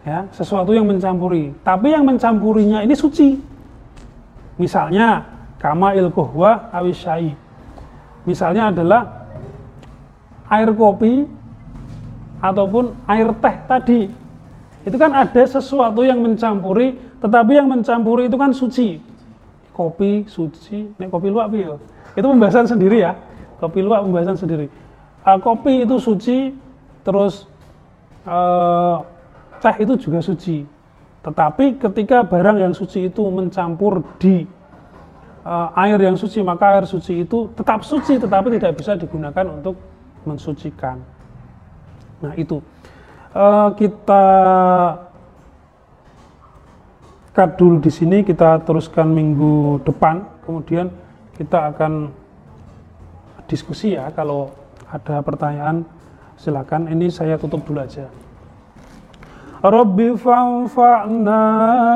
Ya 0.07 0.27
sesuatu 0.31 0.71
yang 0.71 0.87
mencampuri. 0.87 1.51
Tapi 1.61 1.91
yang 1.91 2.07
mencampurinya 2.07 2.81
ini 2.81 2.95
suci. 2.95 3.37
Misalnya 4.57 5.23
kama 5.61 5.93
ilkohwa 5.93 6.71
awisyai. 6.73 7.35
Misalnya 8.27 8.71
adalah 8.71 9.27
air 10.51 10.71
kopi 10.75 11.27
ataupun 12.43 12.95
air 13.07 13.29
teh 13.39 13.55
tadi. 13.67 14.01
Itu 14.87 14.95
kan 14.95 15.11
ada 15.11 15.43
sesuatu 15.43 16.03
yang 16.07 16.23
mencampuri, 16.23 16.95
tetapi 17.19 17.51
yang 17.59 17.67
mencampuri 17.67 18.31
itu 18.31 18.37
kan 18.39 18.55
suci. 18.55 19.03
Kopi 19.77 20.25
suci, 20.25 20.89
nek 20.97 21.13
kopi 21.13 21.29
luwak 21.29 21.53
piye? 21.53 21.69
Itu 22.17 22.25
pembahasan 22.33 22.65
sendiri 22.65 23.05
ya. 23.05 23.13
Kopi 23.61 23.85
luwak 23.85 24.01
pembahasan 24.01 24.33
sendiri. 24.33 24.65
Uh, 25.21 25.37
kopi 25.37 25.85
itu 25.85 26.01
suci, 26.01 26.49
terus 27.05 27.45
uh, 28.25 29.05
teh 29.61 29.85
itu 29.85 29.93
juga 30.01 30.17
suci. 30.25 30.65
Tetapi 31.21 31.77
ketika 31.77 32.25
barang 32.25 32.57
yang 32.57 32.73
suci 32.73 33.05
itu 33.05 33.21
mencampur 33.29 34.01
di 34.17 34.49
uh, 35.45 35.69
air 35.77 36.01
yang 36.01 36.17
suci, 36.17 36.41
maka 36.41 36.73
air 36.73 36.89
suci 36.89 37.21
itu 37.21 37.53
tetap 37.53 37.85
suci 37.85 38.17
tetapi 38.17 38.57
tidak 38.57 38.81
bisa 38.81 38.97
digunakan 38.97 39.45
untuk 39.45 39.77
mensucikan. 40.25 40.97
Nah, 42.25 42.33
itu. 42.33 42.57
Uh, 43.37 43.69
kita 43.77 44.25
cut 47.37 47.53
dulu 47.53 47.77
di 47.77 47.93
sini, 47.93 48.25
kita 48.25 48.65
teruskan 48.65 49.13
minggu 49.13 49.85
depan, 49.85 50.25
kemudian 50.41 50.89
kita 51.37 51.69
akan 51.69 52.09
diskusi 53.45 53.93
ya 53.93 54.09
kalau 54.09 54.49
ada 54.89 55.21
pertanyaan 55.21 55.85
silakan. 56.33 56.89
Ini 56.89 57.13
saya 57.13 57.37
tutup 57.37 57.61
dulu 57.61 57.77
aja. 57.77 58.09
Rabbi 59.57 60.13
fanfa'na 60.17 61.41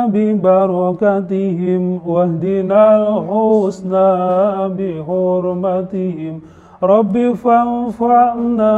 bi 0.10 0.34
barakatihim 0.34 2.02
wahdinal 2.02 3.22
husna 3.22 4.66
bi 4.74 4.98
hurmatihim 4.98 6.42
Rabbi 6.82 7.38
fanfa'na 7.38 8.74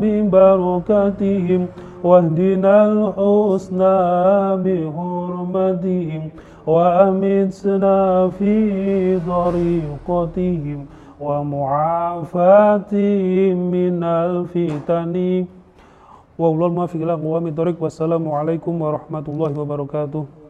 bi 0.00 0.24
barakatihim 0.24 1.68
واهدنا 2.06 2.76
الحسنى 2.92 3.98
بحرمتهم 4.64 6.22
وأمتنا 6.66 7.98
في 8.38 8.56
طريقتهم 9.32 10.78
ومعافاتهم 11.26 12.36
من 13.76 13.96
الفتن. 14.04 15.14
وأولو 16.38 16.66
الموافق 16.66 17.00
لهم 17.00 17.24
ومن 17.24 17.52
طريق 17.60 17.76
والسلام 17.80 18.24
عليكم 18.28 18.74
ورحمة 18.82 19.26
الله 19.28 19.52
وبركاته. 19.60 20.45